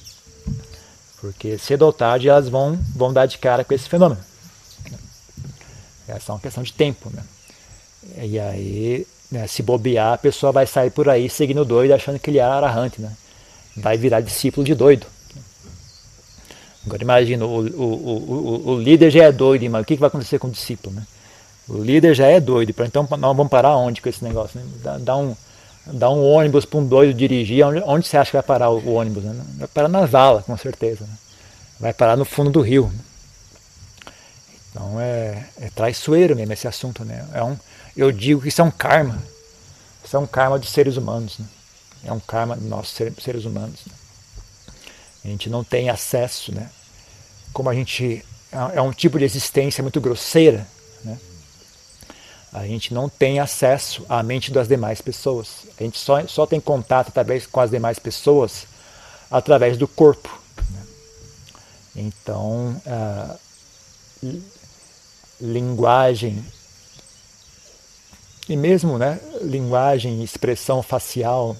[1.21, 4.21] porque cedo ou tarde elas vão vão dar de cara com esse fenômeno.
[6.07, 7.23] É só uma questão de tempo, né?
[8.17, 12.29] E aí, né, se bobear, a pessoa vai sair por aí seguindo doido, achando que
[12.29, 13.11] ele é arahante, né?
[13.77, 15.05] Vai virar discípulo de doido.
[16.85, 20.39] Agora imagina, o, o, o, o, líder já é doido, mas o que vai acontecer
[20.39, 21.05] com o discípulo, né?
[21.67, 24.59] O líder já é doido, então nós vamos parar onde com esse negócio?
[24.59, 24.65] Né?
[24.81, 25.35] Dá, dá, um,
[25.85, 28.93] dá um ônibus para um doido dirigir, onde, onde, você acha que vai parar o,
[28.93, 29.23] ônibus?
[29.23, 29.39] Né?
[29.57, 31.05] Vai parar na vala, com certeza.
[31.05, 31.13] Né?
[31.79, 32.91] Vai parar no fundo do rio.
[34.71, 37.05] Então é, é traiçoeiro mesmo esse assunto.
[37.05, 37.23] Né?
[37.35, 37.55] É um,
[37.99, 39.21] eu digo que é um karma.
[40.11, 41.37] É um karma dos seres humanos.
[41.37, 41.45] Né?
[42.05, 43.81] É um karma dos nossos seres humanos.
[43.85, 43.93] Né?
[45.25, 46.69] A gente não tem acesso, né?
[47.51, 50.65] Como a gente é, é um tipo de existência muito grosseira,
[51.03, 51.19] né?
[52.53, 55.67] a gente não tem acesso à mente das demais pessoas.
[55.77, 58.65] A gente só, só tem contato através com as demais pessoas
[59.29, 60.41] através do corpo.
[60.71, 60.83] Né?
[61.97, 63.35] Então, a
[65.41, 66.43] linguagem
[68.49, 71.55] e mesmo né, linguagem, expressão facial,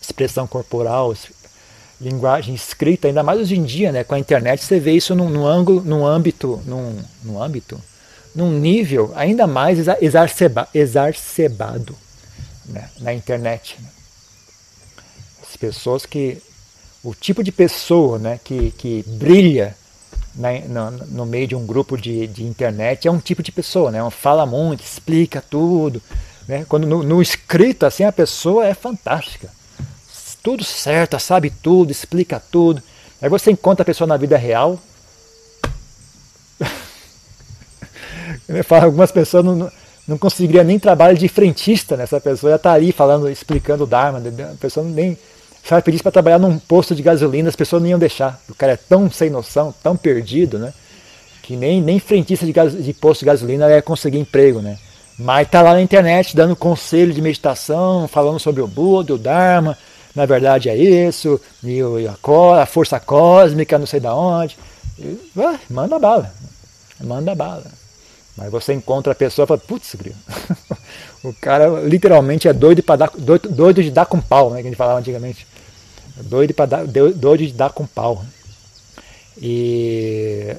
[0.00, 1.14] expressão corporal,
[2.00, 5.28] linguagem escrita, ainda mais hoje em dia, né, com a internet, você vê isso num,
[5.28, 7.80] num ângulo, num âmbito, num, num âmbito
[8.34, 11.96] num nível ainda mais exacerba, exacerbado
[12.66, 13.76] né, na internet.
[13.80, 13.88] Né.
[15.42, 16.42] As pessoas que.
[17.02, 19.74] O tipo de pessoa né, que, que brilha
[20.34, 23.98] no, no, meio de um grupo de, de internet é um tipo de pessoa, né?
[24.10, 26.00] Fala muito, explica tudo.
[26.46, 26.64] Né?
[26.68, 29.50] Quando no, no escrito, assim, a pessoa é fantástica.
[30.42, 32.82] Tudo certo, sabe tudo, explica tudo.
[33.20, 34.80] Aí você encontra a pessoa na vida real,
[38.82, 39.70] Algumas pessoas não,
[40.06, 40.18] não
[40.64, 42.20] nem trabalho de frentista nessa né?
[42.20, 45.16] pessoa, já está ali falando, explicando o Dharma, a pessoa nem.
[45.68, 48.40] Ela pedisse para trabalhar num posto de gasolina, as pessoas nem iam deixar.
[48.48, 50.72] O cara é tão sem noção, tão perdido, né?
[51.42, 54.78] Que nem, nem frentista de, de posto de gasolina ia conseguir emprego, né?
[55.18, 59.76] Mas está lá na internet dando conselho de meditação, falando sobre o Buda, o Dharma,
[60.14, 64.56] na verdade é isso, e a, força cósmica, não sei da onde.
[64.98, 66.32] E, ah, manda bala,
[67.00, 67.66] manda bala.
[68.36, 69.94] Mas você encontra a pessoa e fala, putz,
[71.22, 74.68] o cara literalmente é doido, para dar, doido, doido de dar com pau, né, que
[74.68, 75.46] a gente falava antigamente.
[76.22, 78.24] Doido, para dar, doido de dar com pau.
[79.40, 80.54] E,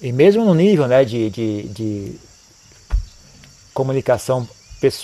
[0.00, 2.14] e mesmo no nível né, de, de, de
[3.72, 4.46] comunicação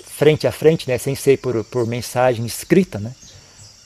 [0.04, 3.12] frente a frente, né, sem ser por, por mensagem escrita, né,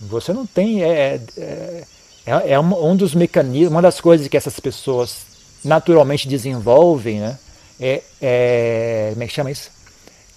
[0.00, 0.82] você não tem.
[0.82, 1.84] É, é,
[2.26, 5.18] é, é um, um dos mecanismos, uma das coisas que essas pessoas
[5.64, 7.38] naturalmente desenvolvem, né,
[7.80, 9.75] é, é, como é que chama isso?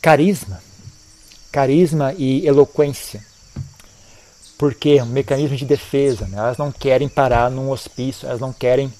[0.01, 0.62] Carisma.
[1.51, 3.23] Carisma e eloquência.
[4.57, 6.38] Porque é um mecanismo de defesa, né?
[6.38, 8.93] elas não querem parar num hospício, elas não querem,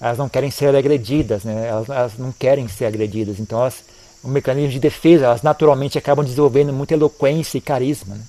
[0.00, 1.66] elas não querem ser agredidas, né?
[1.66, 3.40] elas, elas não querem ser agredidas.
[3.40, 3.82] Então, elas,
[4.24, 8.14] um mecanismo de defesa, elas naturalmente acabam desenvolvendo muita eloquência e carisma.
[8.14, 8.24] Né?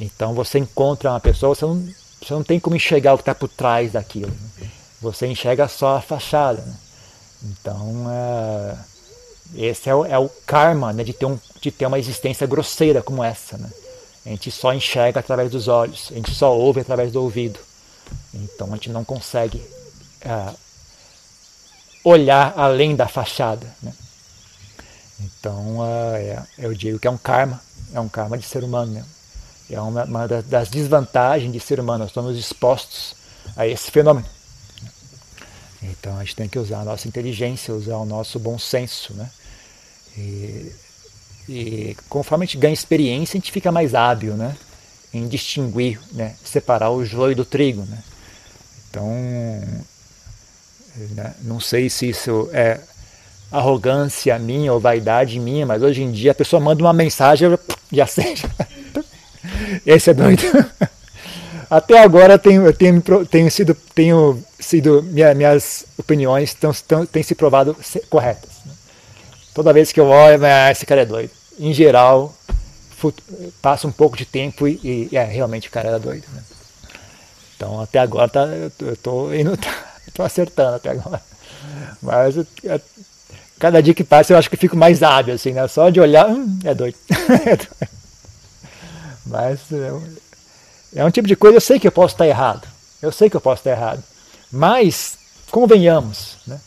[0.00, 1.88] Então, você encontra uma pessoa, você não,
[2.20, 4.30] você não tem como enxergar o que está por trás daquilo.
[4.30, 4.68] Né?
[5.00, 6.60] Você enxerga só a fachada.
[6.62, 6.74] Né?
[7.44, 8.74] Então, é,
[9.54, 13.02] esse é o, é o karma né, de, ter um, de ter uma existência grosseira
[13.02, 13.56] como essa.
[13.56, 13.70] Né?
[14.26, 17.58] A gente só enxerga através dos olhos, a gente só ouve através do ouvido.
[18.34, 19.62] Então a gente não consegue
[20.20, 20.54] é,
[22.04, 23.66] olhar além da fachada.
[23.82, 23.92] Né?
[25.20, 25.78] Então
[26.14, 27.60] é, eu digo que é um karma,
[27.94, 28.92] é um karma de ser humano.
[28.92, 29.04] Né?
[29.70, 33.14] É uma, uma das desvantagens de ser humano, nós estamos expostos
[33.56, 34.26] a esse fenômeno.
[35.90, 39.30] Então a gente tem que usar a nossa inteligência, usar o nosso bom senso, né?
[40.16, 40.72] E,
[41.48, 44.56] e conforme a gente ganha experiência, a gente fica mais hábil, né?
[45.12, 46.34] Em distinguir, né?
[46.44, 48.02] Separar o joio do trigo, né?
[48.90, 49.06] Então,
[51.14, 51.34] né?
[51.42, 52.80] não sei se isso é
[53.50, 57.58] arrogância minha ou vaidade minha, mas hoje em dia a pessoa manda uma mensagem, eu
[57.90, 58.34] já sei.
[59.86, 60.42] Esse é doido.
[61.70, 67.04] Até agora eu tenho, eu tenho, tenho sido, tenho sido minha, minhas opiniões tão, tão,
[67.04, 67.76] têm se provado
[68.08, 68.50] corretas.
[68.64, 68.72] Né?
[69.54, 71.30] Toda vez que eu olho, ah, esse cara é doido.
[71.58, 72.34] Em geral,
[73.60, 76.24] passa um pouco de tempo e, e é, realmente o cara era doido.
[76.32, 76.42] Né?
[77.56, 78.46] Então até agora tá,
[78.80, 79.30] eu estou
[80.14, 81.20] tô acertando até agora.
[82.00, 82.46] Mas eu,
[83.58, 85.66] cada dia que passa eu acho que fico mais hábil, assim, né?
[85.68, 86.96] Só de olhar, hum, é doido.
[87.44, 87.68] é doido.
[89.26, 89.60] Mas
[90.94, 92.66] é um tipo de coisa, eu sei que eu posso estar errado.
[93.00, 94.02] Eu sei que eu posso estar errado.
[94.50, 95.16] Mas,
[95.50, 96.58] convenhamos, né?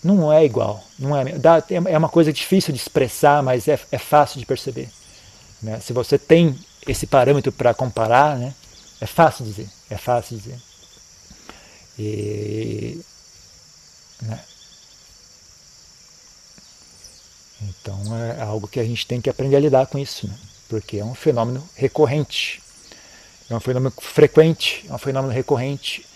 [0.03, 0.83] não é igual.
[0.99, 4.89] Não é, dá, é uma coisa difícil de expressar, mas é, é fácil de perceber.
[5.63, 5.81] Né?
[5.81, 8.55] Se você tem esse parâmetro para comparar, né?
[9.01, 10.59] É fácil dizer, é fácil dizer.
[11.99, 13.01] E,
[14.23, 14.41] né?
[17.61, 20.35] Então é algo que a gente tem que aprender a lidar com isso, né?
[20.69, 22.63] porque é um fenômeno recorrente,
[23.51, 26.07] é um fenômeno frequente, é um fenômeno recorrente.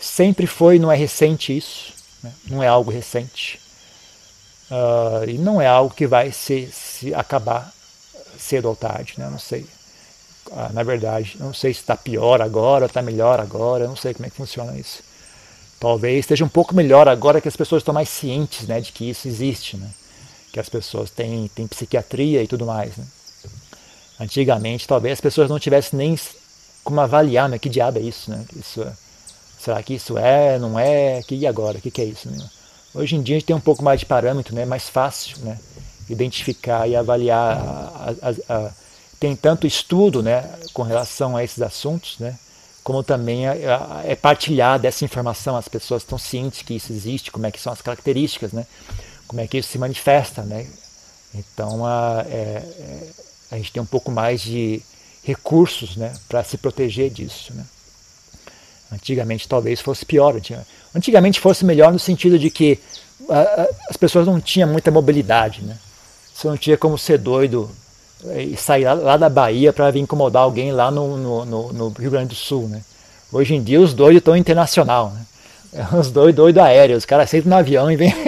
[0.00, 2.32] Sempre foi, não é recente isso, né?
[2.46, 3.60] não é algo recente.
[4.70, 7.72] Uh, e não é algo que vai se, se acabar
[8.38, 9.28] cedo ou tarde, né?
[9.30, 9.66] não sei.
[10.54, 11.36] Ah, na verdade.
[11.38, 14.76] Não sei se está pior agora, está melhor agora, não sei como é que funciona
[14.78, 15.02] isso.
[15.80, 19.08] Talvez esteja um pouco melhor agora que as pessoas estão mais cientes né, de que
[19.10, 19.90] isso existe, né?
[20.52, 22.96] que as pessoas têm, têm psiquiatria e tudo mais.
[22.96, 23.04] Né?
[24.20, 26.16] Antigamente, talvez as pessoas não tivessem nem
[26.84, 28.30] como avaliar né, que diabo é isso.
[28.30, 28.44] Né?
[28.54, 28.92] isso é,
[29.58, 31.22] será que isso é, não é?
[31.22, 31.78] Que, e agora?
[31.78, 32.30] O que, que é isso?
[32.30, 32.38] Né?
[32.94, 34.64] Hoje em dia a gente tem um pouco mais de parâmetro, né?
[34.64, 35.58] mais fácil né?
[36.08, 38.70] identificar e avaliar a, a, a
[39.22, 42.36] tem tanto estudo né, com relação a esses assuntos, né,
[42.82, 47.52] como também é, partilhada essa informação, as pessoas estão cientes que isso existe, como é
[47.52, 48.66] que são as características, né,
[49.28, 50.42] como é que isso se manifesta.
[50.42, 50.66] Né.
[51.36, 53.08] Então a, é, é
[53.52, 54.82] a gente tem um pouco mais de
[55.22, 57.54] recursos né, para se proteger disso.
[57.54, 57.64] Né.
[58.90, 60.34] Antigamente talvez fosse pior.
[60.92, 62.80] Antigamente fosse melhor no sentido de que
[63.28, 65.62] a, a, as pessoas não tinham muita mobilidade.
[65.62, 65.78] Né?
[66.34, 67.70] Você não tinha como ser doido
[68.36, 72.28] e sair lá, da Bahia para vir incomodar alguém lá no, no, no, Rio Grande
[72.28, 72.82] do Sul, né?
[73.32, 75.26] Hoje em dia os doidos estão internacional, né?
[75.98, 78.14] Os doidos doido aéreos, os caras sentam no avião e vêm.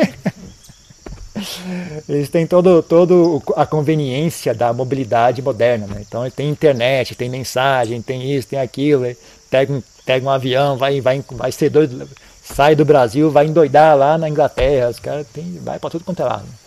[2.08, 6.02] Eles têm todo, todo a conveniência da mobilidade moderna, né?
[6.06, 9.04] Então tem internet, tem mensagem, tem isso, tem aquilo,
[9.50, 12.08] pega um, pega um avião, vai, vai, vai ser doido,
[12.42, 15.26] sai do Brasil, vai endoidar lá na Inglaterra, os caras
[15.60, 16.63] vai para tudo quanto é lado.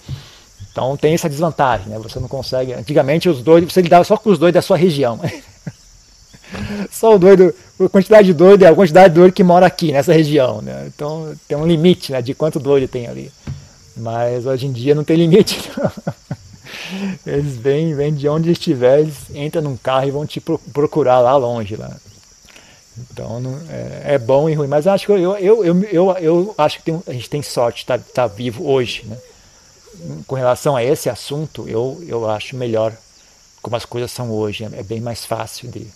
[0.78, 1.98] Então tem essa desvantagem, né?
[1.98, 2.72] Você não consegue.
[2.72, 5.20] Antigamente os doidos, você lidava só com os doidos da sua região.
[6.92, 7.52] só o doido,
[7.84, 10.62] a quantidade de doido é a quantidade de doido que mora aqui, nessa região.
[10.62, 10.86] Né?
[10.86, 13.32] Então tem um limite né, de quanto doido tem ali.
[13.96, 15.60] Mas hoje em dia não tem limite.
[17.26, 21.36] Eles vêm, vêm de onde estiver, eles entram num carro e vão te procurar lá
[21.36, 21.76] longe.
[21.76, 21.92] Lá.
[23.00, 24.68] Então não, é, é, bom e ruim.
[24.68, 27.78] Mas acho que eu, eu, eu, eu, eu acho que tem, a gente tem sorte
[27.78, 29.04] de estar tá, tá vivo hoje.
[29.08, 29.18] Né?
[30.26, 32.96] Com relação a esse assunto, eu, eu acho melhor
[33.62, 34.64] como as coisas são hoje.
[34.64, 35.88] É bem mais fácil de,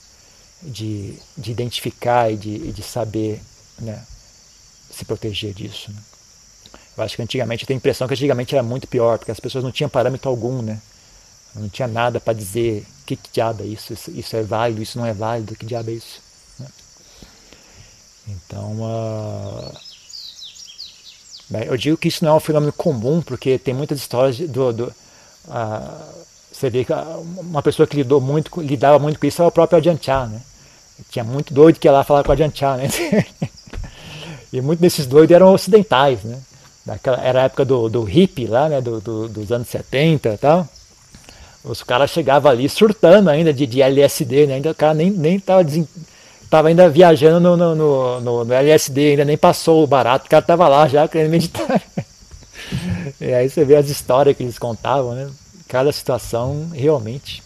[0.62, 3.42] de, de identificar e de, de saber
[3.80, 4.04] né,
[4.92, 5.92] se proteger disso.
[5.92, 6.02] Né?
[6.98, 9.40] Eu acho que antigamente, eu tenho a impressão que antigamente era muito pior, porque as
[9.40, 10.82] pessoas não tinham parâmetro algum, né?
[11.56, 14.98] Não tinha nada para dizer que, que diabo é isso, isso, isso, é válido, isso
[14.98, 16.22] não é válido, que diabo é isso.
[16.60, 16.68] Né?
[18.28, 19.74] Então, uh,
[21.68, 24.84] eu digo que isso não é um fenômeno comum, porque tem muitas histórias do, do
[25.48, 26.22] uh,
[26.62, 26.94] você vê que
[27.40, 30.40] uma pessoa que lidou muito, lidava muito com isso é o próprio Adianchá, né?
[31.10, 32.88] Tinha muito doido que ia lá falar com o Adianchá, né?
[34.54, 36.40] e muitos desses doidos eram ocidentais, né?
[36.86, 38.80] Daquela, era a época do, do hippie lá, né?
[38.80, 40.68] Do, do, dos anos 70 e tal.
[41.64, 44.54] Os caras chegavam ali surtando ainda de, de LSD, né?
[44.56, 45.64] Ainda o cara nem, nem tava,
[46.52, 50.30] tava ainda viajando no, no, no, no, no LSD, ainda nem passou o barato, o
[50.30, 51.82] cara tava lá já querendo meditar.
[53.20, 55.28] e aí você vê as histórias que eles contavam, né?
[55.68, 57.42] Cada situação realmente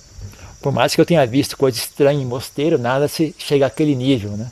[0.66, 4.32] por mais que eu tenha visto coisa estranha em mosteiro, nada se chega àquele nível,
[4.32, 4.50] né?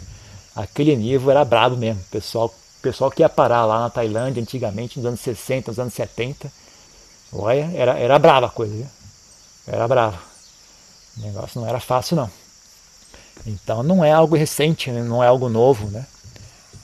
[0.55, 1.99] Aquele nível era brabo mesmo.
[2.01, 5.91] O pessoal, pessoal que ia parar lá na Tailândia antigamente, nos anos 60, nos anos
[5.95, 6.51] 70,
[7.33, 8.85] olha, era, era brava a coisa, viu?
[9.65, 10.19] Era brava.
[11.17, 12.29] O negócio não era fácil, não.
[13.45, 15.03] Então não é algo recente, né?
[15.03, 16.05] não é algo novo, né?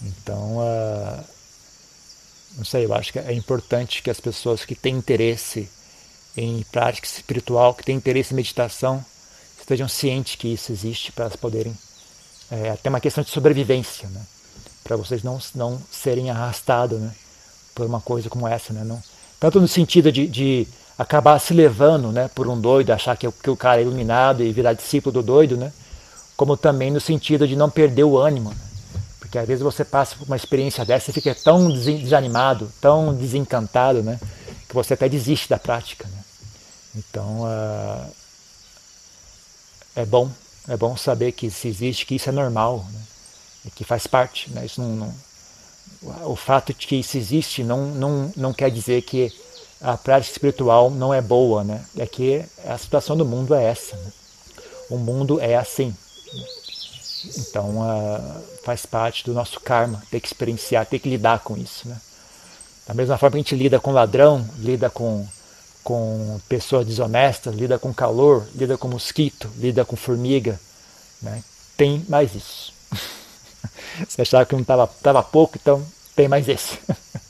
[0.02, 1.24] Então, uh,
[2.58, 5.70] não sei, eu acho que é importante que as pessoas que têm interesse
[6.36, 9.04] em prática espiritual, que têm interesse em meditação,
[9.60, 11.76] estejam cientes que isso existe para elas poderem.
[12.50, 14.22] É até uma questão de sobrevivência, né?
[14.84, 17.12] para vocês não, não serem arrastados né?
[17.76, 18.74] por uma coisa como essa.
[18.74, 18.84] Né?
[18.84, 19.02] Não,
[19.40, 23.50] tanto no sentido de, de acabar se levando né, por um doido, achar que, que
[23.50, 25.72] o cara é iluminado e virar discípulo do doido, né?
[26.40, 28.52] Como também no sentido de não perder o ânimo.
[28.52, 29.02] Né?
[29.20, 34.02] Porque às vezes você passa por uma experiência dessa e fica tão desanimado, tão desencantado,
[34.02, 34.18] né?
[34.66, 36.08] que você até desiste da prática.
[36.08, 36.24] Né?
[36.96, 38.10] Então, uh,
[39.98, 40.32] é bom,
[40.70, 43.02] é bom saber que isso existe, que isso é normal, né?
[43.66, 44.50] e que faz parte.
[44.52, 44.66] Né?
[44.66, 45.14] Isso não, não,
[46.32, 49.30] o fato de que isso existe não, não, não quer dizer que
[49.82, 51.86] a prática espiritual não é boa, né?
[51.98, 53.98] É que a situação do mundo é essa.
[53.98, 54.12] Né?
[54.90, 55.94] O mundo é assim.
[57.38, 61.88] Então uh, faz parte do nosso karma ter que experienciar, ter que lidar com isso.
[61.88, 61.98] Né?
[62.88, 65.28] Da mesma forma que a gente lida com ladrão, lida com
[65.84, 70.60] com pessoas desonestas, lida com calor, lida com mosquito, lida com formiga.
[71.22, 71.44] Né?
[71.76, 72.74] Tem mais isso.
[74.08, 75.84] Você achava que não estava pouco, então
[76.16, 76.78] tem mais esse.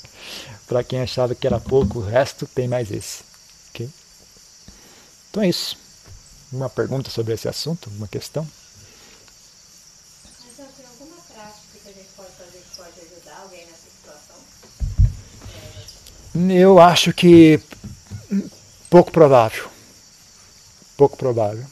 [0.68, 3.24] Para quem achava que era pouco, o resto tem mais esse.
[3.70, 3.90] Okay?
[5.30, 5.78] Então é isso.
[6.52, 7.90] Uma pergunta sobre esse assunto?
[7.92, 8.48] Uma questão?
[10.26, 14.38] Mas tem alguma prática que a gente pode fazer que pode ajudar alguém nessa situação?
[16.48, 17.62] Eu acho que
[18.90, 19.68] Pouco provável.
[20.98, 21.64] Pouco provável.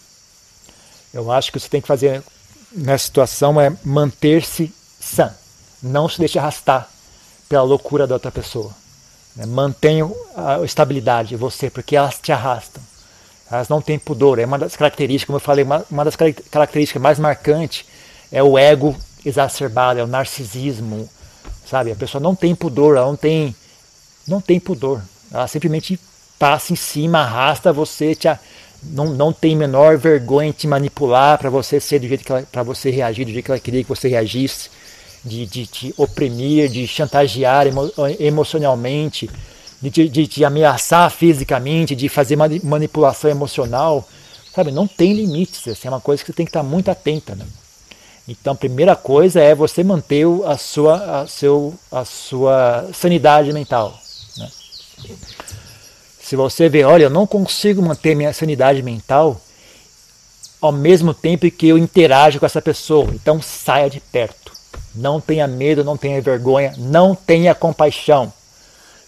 [1.12, 2.22] Eu acho que você tem que fazer
[2.72, 5.34] nessa situação é manter-se sã.
[5.82, 6.88] Não se deixe arrastar
[7.50, 8.72] pela loucura da outra pessoa.
[9.36, 9.48] Né?
[9.48, 12.84] Mantenha a estabilidade você, porque elas te arrastam.
[13.50, 14.38] Elas não têm pudor.
[14.38, 17.86] É uma das características, como eu falei, uma, uma das características mais marcantes
[18.32, 21.10] é o ego exacerbado, é o narcisismo.
[21.66, 21.92] Sabe?
[21.92, 23.56] A pessoa não tem pudor, ela não tem,
[24.28, 25.02] não tem pudor.
[25.32, 26.00] Ela simplesmente
[26.38, 28.28] passa em cima, arrasta você, te,
[28.84, 32.63] não, não tem menor vergonha em te manipular para você ser do jeito que para
[32.63, 34.69] você reagir do jeito que ela queria que você reagisse,
[35.23, 39.30] de, de te oprimir, de chantagear emo, emocionalmente,
[39.82, 44.08] de, de te ameaçar fisicamente, de fazer manipulação emocional,
[44.54, 44.71] sabe?
[44.71, 47.46] Não tem limites, essa é uma coisa que você tem que estar muito atenta, né?
[48.28, 53.98] Então, a primeira coisa é você manter a sua, a seu, a sua sanidade mental.
[56.19, 59.39] Se você vê, olha, eu não consigo manter minha sanidade mental
[60.60, 64.52] ao mesmo tempo que eu interajo com essa pessoa, então saia de perto.
[64.93, 68.33] Não tenha medo, não tenha vergonha, não tenha compaixão.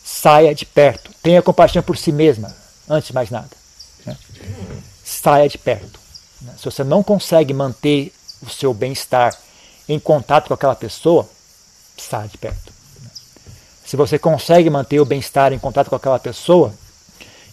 [0.03, 1.11] Saia de perto.
[1.21, 2.55] Tenha compaixão por si mesma,
[2.87, 3.49] antes de mais nada.
[4.05, 4.15] Né?
[5.03, 5.99] Saia de perto.
[6.57, 9.35] Se você não consegue manter o seu bem-estar
[9.87, 11.27] em contato com aquela pessoa,
[11.97, 12.68] saia de perto.
[13.89, 16.71] Se você consegue manter o bem-estar em contato com aquela pessoa,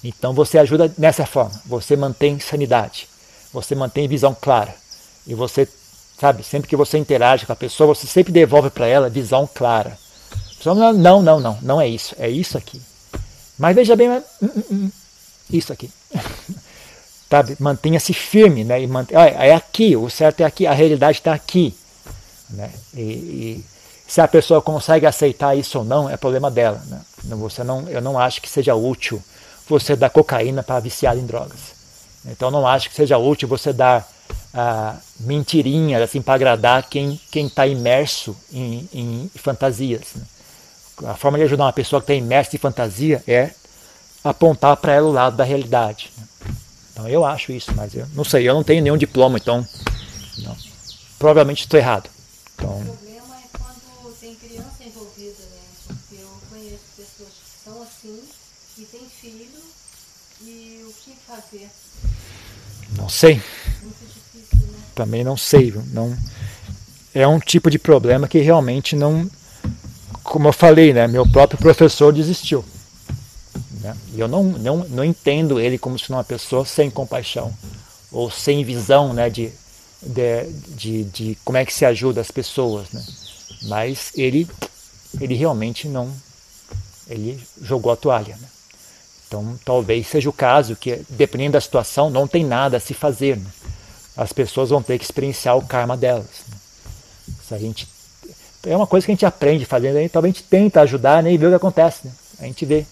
[0.04, 1.58] então você ajuda nessa forma.
[1.64, 3.08] Você mantém sanidade,
[3.50, 4.74] você mantém visão clara.
[5.26, 5.66] E você,
[6.20, 9.96] sabe, sempre que você interage com a pessoa, você sempre devolve para ela visão clara.
[10.62, 12.82] Não, não, não, não é isso, é isso aqui.
[13.58, 14.90] Mas veja bem, hum, hum, hum,
[15.48, 15.90] isso aqui.
[17.30, 17.56] Sabe?
[17.58, 18.82] Mantenha-se firme, né?
[18.82, 19.10] E mant...
[19.10, 21.74] é aqui, o certo é aqui, a realidade está aqui.
[22.50, 22.70] Né?
[22.94, 23.64] E, e,
[24.06, 26.80] se a pessoa consegue aceitar isso ou não, é problema dela.
[26.86, 27.00] Né?
[27.24, 29.22] Você não, eu não acho que seja útil
[29.68, 31.74] você dar cocaína para viciar em drogas.
[32.24, 34.08] Então não acho que seja útil você dar
[34.54, 40.14] ah, mentirinhas assim, para agradar quem está imerso em, em fantasias.
[40.14, 40.22] Né?
[41.04, 43.50] A forma de ajudar uma pessoa que está imersa em fantasia é
[44.24, 46.10] apontar para ela o lado da realidade.
[46.16, 46.26] Né?
[46.92, 49.66] Então eu acho isso, mas eu não sei, eu não tenho nenhum diploma, então
[50.38, 50.56] não.
[51.18, 52.08] provavelmente estou errado.
[52.54, 55.60] Então, o problema é quando tem criança envolvida, né?
[55.86, 58.22] Porque eu conheço pessoas que são assim
[58.78, 59.60] e têm filho
[60.40, 61.70] e o que fazer?
[63.06, 63.40] Não sei.
[64.92, 65.72] Também não sei.
[65.92, 66.16] Não,
[67.14, 69.30] é um tipo de problema que realmente não.
[70.24, 71.06] Como eu falei, né?
[71.06, 72.64] Meu próprio professor desistiu.
[73.80, 73.96] Né?
[74.12, 77.54] E eu não, não, não entendo ele como se uma pessoa sem compaixão
[78.10, 79.52] ou sem visão né, de,
[80.02, 82.90] de, de, de como é que se ajuda as pessoas.
[82.90, 83.04] Né?
[83.68, 84.48] Mas ele,
[85.20, 86.12] ele realmente não.
[87.08, 88.36] Ele jogou a toalha.
[88.36, 88.48] Né?
[89.26, 93.36] Então talvez seja o caso que, dependendo da situação, não tem nada a se fazer.
[93.36, 93.46] Né?
[94.16, 96.44] As pessoas vão ter que experienciar o karma delas.
[96.48, 96.56] Né?
[97.46, 97.88] Se a gente,
[98.64, 101.32] é uma coisa que a gente aprende fazendo, aí, talvez a gente tenta ajudar né,
[101.32, 102.06] e vê o que acontece.
[102.06, 102.12] Né?
[102.40, 102.86] A gente vê.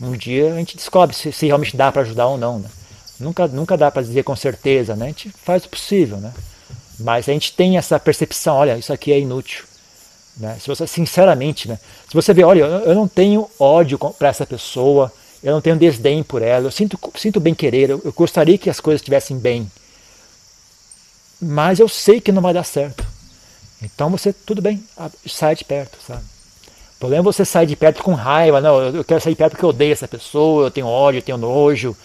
[0.00, 2.60] Um dia a gente descobre se, se realmente dá para ajudar ou não.
[2.60, 2.68] Né?
[3.18, 5.06] Nunca, nunca dá para dizer com certeza, né?
[5.06, 6.18] a gente faz o possível.
[6.18, 6.32] Né?
[7.00, 9.64] Mas a gente tem essa percepção, olha, isso aqui é inútil.
[10.36, 10.56] Né?
[10.60, 11.78] Se você, sinceramente, né?
[12.08, 15.12] se você vê, olha, eu, eu não tenho ódio para essa pessoa,
[15.42, 18.68] eu não tenho desdém por ela, eu sinto, sinto bem querer, eu, eu gostaria que
[18.68, 19.70] as coisas estivessem bem.
[21.40, 23.06] Mas eu sei que não vai dar certo.
[23.82, 24.82] Então você, tudo bem,
[25.26, 26.22] sai de perto, sabe?
[26.96, 29.52] O problema é você sair de perto com raiva, não, eu quero sair de perto
[29.52, 31.96] porque eu odeio essa pessoa, eu tenho ódio, eu tenho nojo,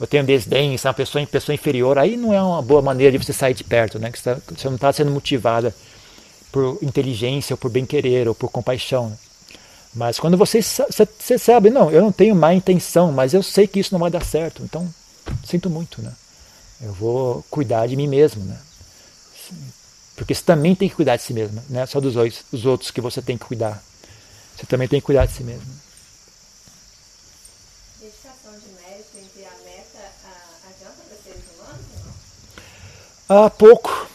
[0.00, 3.12] eu tenho desdém, você é uma pessoa, pessoa inferior, aí não é uma boa maneira
[3.12, 4.10] de você sair de perto, né?
[4.10, 5.74] Que você, não está sendo motivada
[6.50, 9.10] por inteligência, ou por bem-querer, ou por compaixão.
[9.10, 9.16] Né?
[9.94, 13.80] Mas quando você, você sabe, não, eu não tenho má intenção, mas eu sei que
[13.80, 14.88] isso não vai dar certo, então
[15.44, 16.12] sinto muito, né?
[16.80, 18.58] Eu vou cuidar de mim mesmo, né?
[20.14, 22.16] Porque você também tem que cuidar de si mesmo, não é só dos
[22.64, 23.82] outros que você tem que cuidar.
[24.56, 25.66] Você também tem que cuidar de si mesmo.
[28.00, 30.12] Dedicação de mérito entre a meta
[30.68, 31.86] adianta para seres humanos
[33.28, 33.46] ou não?
[33.46, 34.08] Ah, pouco.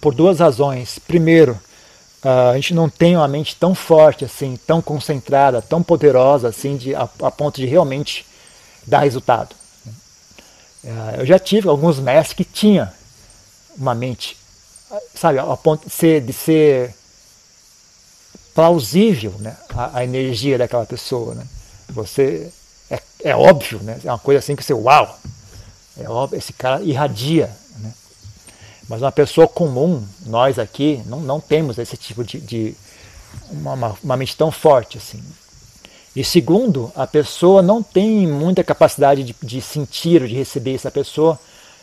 [0.00, 0.98] Por duas razões.
[0.98, 1.58] Primeiro,
[2.28, 6.94] a gente não tem uma mente tão forte assim, tão concentrada, tão poderosa assim, de,
[6.94, 8.26] a, a ponto de realmente
[8.86, 9.54] dar resultado.
[11.18, 12.88] Eu já tive alguns mestres que tinham
[13.76, 14.36] uma mente,
[15.14, 16.94] sabe, a ponto de ser, de ser
[18.54, 21.34] plausível né, a, a, energia daquela pessoa.
[21.34, 21.46] Né?
[21.90, 22.50] Você
[22.90, 24.00] é, é, óbvio, né?
[24.04, 25.18] é uma coisa assim que você, uau,
[25.98, 27.50] é óbvio, esse cara irradia.
[28.88, 32.74] Mas uma pessoa comum, nós aqui, não, não temos esse tipo de, de
[33.50, 35.22] uma, uma, mente tão forte assim.
[36.14, 40.90] E segundo, a pessoa não tem muita capacidade de, de sentir ou de receber essa
[40.90, 41.38] pessoa.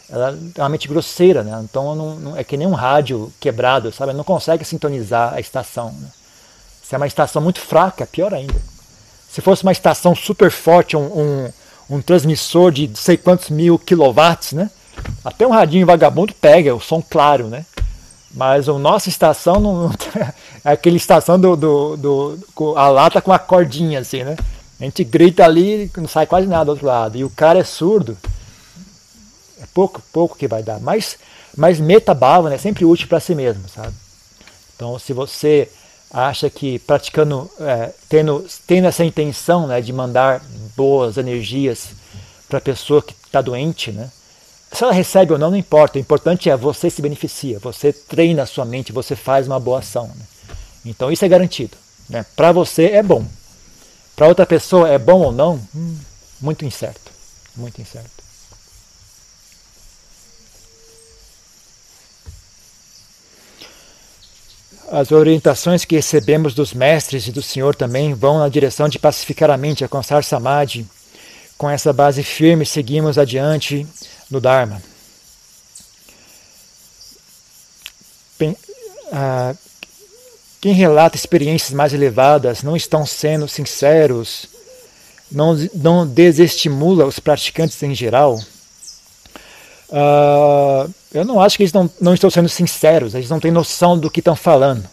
[0.10, 1.60] Ela é uma mente grosseira, né?
[1.64, 4.12] Então não, não, é que nem um rádio quebrado, sabe?
[4.12, 5.92] Ela não consegue sintonizar a estação.
[5.92, 6.08] Né?
[6.82, 8.60] Se é uma estação muito fraca, pior ainda.
[9.30, 11.54] Se fosse uma estação super forte, um, um,
[11.90, 14.70] um transmissor de sei quantos mil quilowatts, né?
[15.24, 17.66] Até um radinho vagabundo pega o som claro, né?
[18.34, 19.92] Mas a nossa estação não,
[20.66, 24.36] é aquela estação do, do, do, a lata com a cordinha assim, né?
[24.80, 27.18] A gente grita ali e não sai quase nada do outro lado.
[27.18, 28.18] E o cara é surdo.
[29.62, 30.80] É pouco, pouco que vai dar.
[30.80, 31.18] Mas,
[31.56, 33.94] mas meta bala é sempre útil para si mesmo, sabe?
[34.76, 35.70] Então, se você
[36.12, 40.42] acha que praticando, é, tendo, tendo essa intenção né, de mandar
[40.76, 41.90] boas energias
[42.50, 44.12] para a pessoa que está doente, né?
[44.74, 45.98] Se ela recebe ou não, não importa.
[45.98, 49.80] O importante é você se beneficia, você treina a sua mente, você faz uma boa
[49.80, 50.08] ação.
[50.08, 50.26] Né?
[50.84, 51.78] Então isso é garantido.
[52.10, 52.26] Né?
[52.36, 53.24] Para você é bom.
[54.16, 55.62] Para outra pessoa é bom ou não?
[55.76, 55.98] Hum,
[56.42, 57.12] muito incerto.
[57.56, 58.24] Muito incerto.
[64.92, 69.50] As orientações que recebemos dos mestres e do Senhor também vão na direção de pacificar
[69.50, 70.86] a mente, alcançar samadhi.
[71.58, 73.88] Com essa base firme, seguimos adiante
[74.34, 74.82] no Dharma.
[80.60, 84.46] quem relata experiências mais elevadas não estão sendo sinceros,
[85.30, 88.40] não, não desestimula os praticantes em geral.
[89.90, 93.98] Uh, eu não acho que eles não, não estão sendo sinceros, eles não têm noção
[93.98, 94.88] do que estão falando.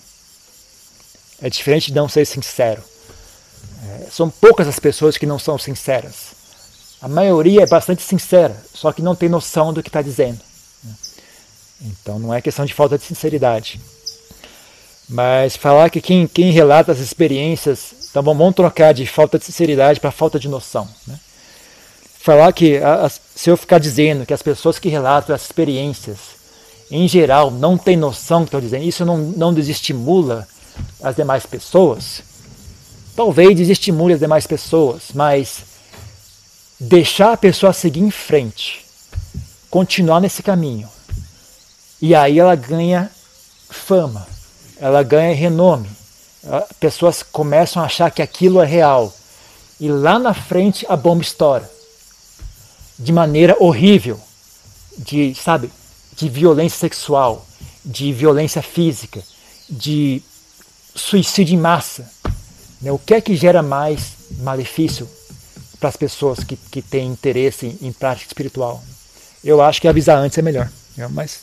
[1.40, 2.82] É diferente de não ser sincero.
[3.86, 6.39] É, são poucas as pessoas que não são sinceras.
[7.00, 10.40] A maioria é bastante sincera, só que não tem noção do que está dizendo.
[11.80, 13.80] Então não é questão de falta de sinceridade.
[15.08, 19.98] Mas falar que quem, quem relata as experiências, então vamos trocar de falta de sinceridade
[19.98, 20.86] para falta de noção.
[21.06, 21.18] Né?
[22.18, 22.78] Falar que,
[23.34, 26.18] se eu ficar dizendo que as pessoas que relatam as experiências,
[26.90, 30.46] em geral, não têm noção do que estou dizendo, isso não, não desestimula
[31.02, 32.22] as demais pessoas,
[33.16, 35.69] talvez desestimule as demais pessoas, mas
[36.80, 38.86] deixar a pessoa seguir em frente,
[39.68, 40.88] continuar nesse caminho,
[42.00, 43.10] e aí ela ganha
[43.68, 44.26] fama,
[44.78, 45.90] ela ganha renome,
[46.80, 49.14] pessoas começam a achar que aquilo é real,
[49.78, 51.70] e lá na frente a bomba estoura.
[52.98, 54.20] De maneira horrível,
[54.96, 55.70] de, sabe,
[56.14, 57.46] de violência sexual,
[57.82, 59.22] de violência física,
[59.68, 60.22] de
[60.94, 62.10] suicídio em massa.
[62.80, 62.92] Né?
[62.92, 65.08] O que é que gera mais malefício
[65.80, 68.84] para as pessoas que, que têm interesse em, em, prática espiritual?
[69.42, 70.70] Eu acho que avisar antes é melhor.
[70.96, 71.08] Né?
[71.10, 71.40] Mas,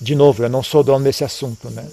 [0.00, 1.68] de novo, eu não sou dono desse assunto.
[1.68, 1.84] Né?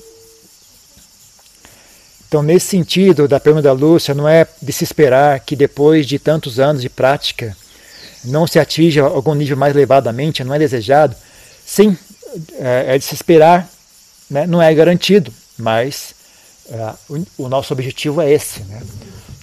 [2.28, 6.20] Então, nesse sentido, da pergunta da Lúcia, não é de se esperar que depois de
[6.20, 7.58] tantos anos de prática
[8.24, 11.16] não se atinja algum nível mais elevadamente, não é desejado.
[11.66, 11.98] Sim,
[12.60, 13.70] é, é de se esperar,
[14.30, 14.46] né?
[14.48, 16.14] não é garantido, mas
[16.70, 18.62] é, o, o, nosso objetivo é esse.
[18.64, 18.82] Né?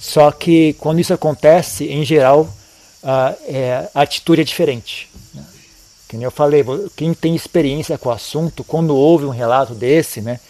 [0.00, 2.48] Só que quando isso acontece, em geral,
[3.02, 5.10] a, é, a atitude é diferente.
[5.34, 5.44] Né?
[6.08, 6.64] Como eu falei,
[6.96, 10.40] quem tem experiência com o assunto, quando ouve um relato desse, né,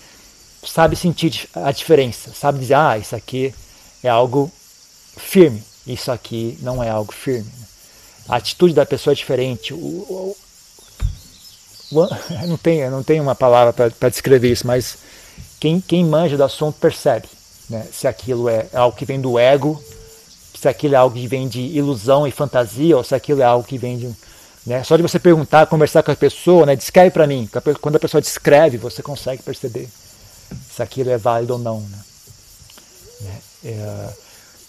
[0.65, 3.55] sabe sentir a diferença, sabe dizer, ah, isso aqui
[4.03, 4.53] é algo
[5.17, 7.51] firme, isso aqui não é algo firme.
[7.59, 7.67] Né?
[8.29, 9.73] A atitude da pessoa é diferente.
[9.73, 10.37] O, o,
[11.93, 12.09] o,
[12.47, 14.99] não, tem, não tem uma palavra para descrever isso, mas
[15.59, 17.27] quem, quem manja do assunto percebe
[17.69, 19.83] né, se aquilo é algo que vem do ego,
[20.59, 23.67] se aquilo é algo que vem de ilusão e fantasia, ou se aquilo é algo
[23.67, 24.11] que vem de.
[24.67, 27.49] Né, só de você perguntar, conversar com a pessoa, né, descreve para mim.
[27.81, 29.89] Quando a pessoa descreve, você consegue perceber
[30.71, 31.81] se aquilo é válido ou não.
[31.81, 31.99] Né.
[33.65, 34.09] É,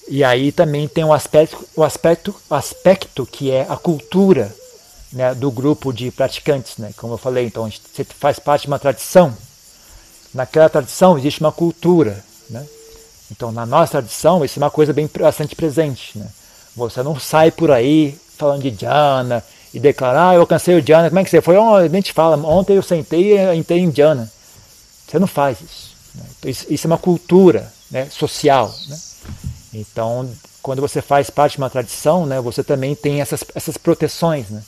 [0.07, 4.55] e aí também tem o aspecto, o aspecto, aspecto que é a cultura
[5.11, 6.77] né, do grupo de praticantes.
[6.77, 6.93] Né?
[6.95, 9.35] Como eu falei, então você faz parte de uma tradição
[10.33, 12.23] naquela tradição existe uma cultura.
[12.49, 12.65] Né?
[13.31, 16.17] Então, na nossa tradição, isso é uma coisa bem bastante presente.
[16.17, 16.27] Né?
[16.75, 21.09] Você não sai por aí falando de Jhana e declarar, ah, eu alcancei o Jhana,
[21.09, 21.57] como é que você foi?
[21.57, 24.31] Oh, a gente fala, ontem eu sentei e entrei em Jhana.
[25.07, 25.95] Você não faz isso.
[26.15, 26.23] Né?
[26.37, 28.73] Então, isso, isso, é uma cultura né, social.
[28.87, 28.97] Né?
[29.73, 30.29] Então,
[30.61, 34.49] quando você faz parte de uma tradição, né, você também tem essas, essas proteções.
[34.49, 34.63] Né?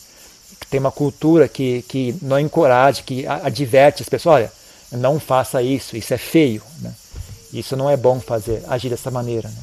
[0.69, 4.51] Tem uma cultura que, que não encoraja, que adverte as pessoas, olha,
[4.91, 6.61] não faça isso, isso é feio.
[6.79, 6.93] Né?
[7.53, 9.49] Isso não é bom fazer, agir dessa maneira.
[9.49, 9.61] Né?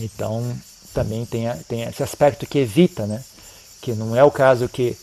[0.00, 0.54] Então,
[0.92, 3.22] também tem, tem esse aspecto que evita, né?
[3.80, 4.96] que não é o caso que,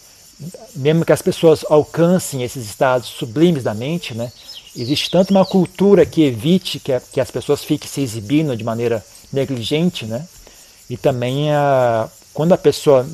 [0.76, 4.32] mesmo que as pessoas alcancem esses estados sublimes da mente, né?
[4.76, 9.04] existe tanto uma cultura que evite que, que as pessoas fiquem se exibindo de maneira
[9.32, 10.26] negligente, né?
[10.90, 13.08] e também a, quando a pessoa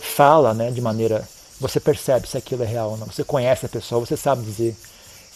[0.00, 1.28] fala né, de maneira.
[1.60, 3.06] Você percebe se aquilo é real ou não.
[3.06, 4.76] Você conhece a pessoa, você sabe dizer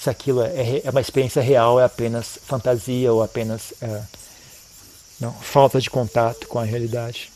[0.02, 4.02] se aquilo é, é uma experiência real, é apenas fantasia ou apenas é,
[5.20, 7.30] não, falta de contato com a realidade.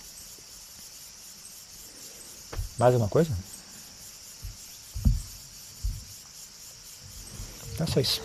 [2.77, 3.31] Mais alguma coisa?
[7.79, 8.21] É só isso.